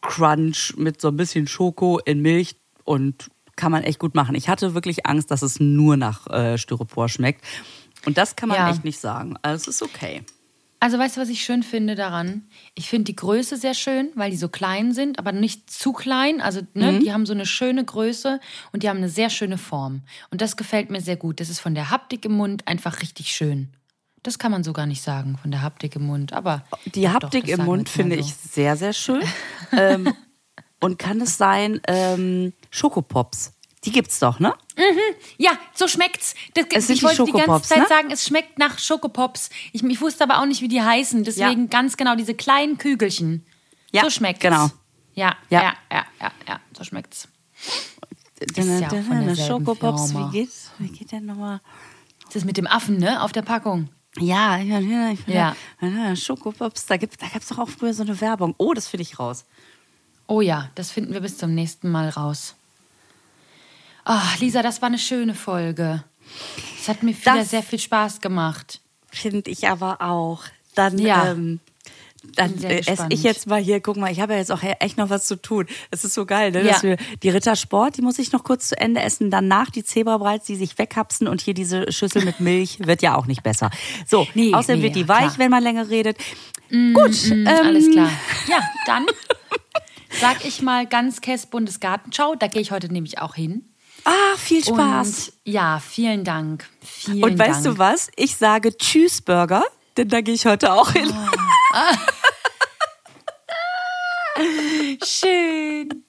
[0.00, 4.34] Crunch mit so ein bisschen Schoko in Milch und kann man echt gut machen.
[4.36, 7.44] Ich hatte wirklich Angst, dass es nur nach äh, Styropor schmeckt.
[8.06, 8.70] Und das kann man Ja.
[8.70, 9.36] echt nicht sagen.
[9.42, 10.22] Also es ist okay.
[10.80, 12.42] Also weißt du, was ich schön finde daran?
[12.74, 16.40] Ich finde die Größe sehr schön, weil die so klein sind, aber nicht zu klein.
[16.40, 17.00] Also ne, Mhm.
[17.00, 18.40] die haben so eine schöne Größe
[18.72, 20.02] und die haben eine sehr schöne Form.
[20.30, 21.40] Und das gefällt mir sehr gut.
[21.40, 23.70] Das ist von der Haptik im Mund einfach richtig schön.
[24.22, 26.32] Das kann man so gar nicht sagen, von der Haptik im Mund.
[26.32, 26.64] Aber
[26.94, 28.20] Die doch, Haptik das im Mund finde so.
[28.22, 29.22] ich sehr, sehr schön.
[29.72, 30.12] ähm,
[30.80, 33.52] und kann es sein, ähm, Schokopops?
[33.84, 34.54] Die gibt's doch, ne?
[35.36, 36.34] Ja, so schmeckt's.
[36.54, 37.86] Das, Es ich die wollte die ganze Schokopops, Zeit ne?
[37.88, 39.50] sagen, es schmeckt nach Schokopops.
[39.72, 41.22] Ich, ich wusste aber auch nicht, wie die heißen.
[41.24, 41.66] Deswegen Ja.
[41.68, 43.46] ganz genau diese kleinen Kügelchen.
[43.92, 44.40] Ja, so schmeckt's.
[44.42, 44.68] genau.
[45.14, 45.62] Ja, Ja.
[45.62, 47.28] ja, ja, ja, ja, so schmeckt's.
[48.40, 50.28] Ist ja auch von derselben Schokopops, Firma.
[50.32, 50.70] wie geht's?
[50.78, 51.60] Wie geht denn nochmal?
[52.26, 53.22] Das ist mit dem Affen, ne?
[53.22, 53.88] Auf der Packung.
[54.18, 55.56] Ja, ja, ja, ich Ja.
[55.80, 56.16] ja.
[56.16, 58.54] Schokopops, da gibt da gab's doch auch früher so eine Werbung.
[58.58, 59.44] Oh, das finde ich raus.
[60.26, 62.54] Oh ja, das finden wir bis zum nächsten Mal raus.
[64.08, 66.02] Ah, Lisa, das war eine schöne Folge.
[66.80, 68.80] Es hat mir wieder Das- sehr viel Spaß gemacht.
[69.10, 70.44] Finde ich aber auch.
[70.74, 71.30] Dann, Ja.
[71.32, 71.60] ähm,
[72.34, 74.96] dann äh, esse ich jetzt mal hier, guck mal, ich habe ja jetzt auch echt
[74.96, 75.66] noch was zu tun.
[75.90, 76.62] Es ist so geil, ne?
[76.64, 76.90] Dass Ja.
[76.90, 80.56] wir die Rittersport, die muss ich noch kurz zu Ende essen, danach die Zebrabreits, die
[80.56, 83.70] sich weghapsen und hier diese Schüssel mit Milch wird ja auch nicht besser.
[84.06, 85.38] So, Nee, außerdem nee, wird die ja, weich, klar.
[85.38, 86.16] wenn man länger redet.
[86.70, 88.10] Gut, ähm, Alles klar.
[88.48, 89.06] Ja, dann
[90.20, 92.34] sag ich mal ganz Kess Bundesgartenschau.
[92.36, 93.67] Da gehe ich heute nämlich auch hin.
[94.04, 95.28] Ah, viel Spaß.
[95.28, 96.66] Und ja, vielen Dank.
[96.82, 97.76] Vielen Und, weißt Dank.
[97.76, 98.10] du was?
[98.16, 99.64] Ich sage Tschüss Burger,
[99.96, 101.12] denn da gehe ich heute auch hin.
[105.04, 106.04] Schön.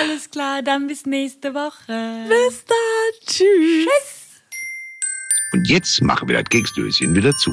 [0.00, 2.26] Alles klar, dann bis nächste Woche.
[2.28, 3.26] Bis dann.
[3.26, 3.88] Tschüss.
[5.52, 7.52] Und jetzt machen wir das Keksdöschen wieder zu.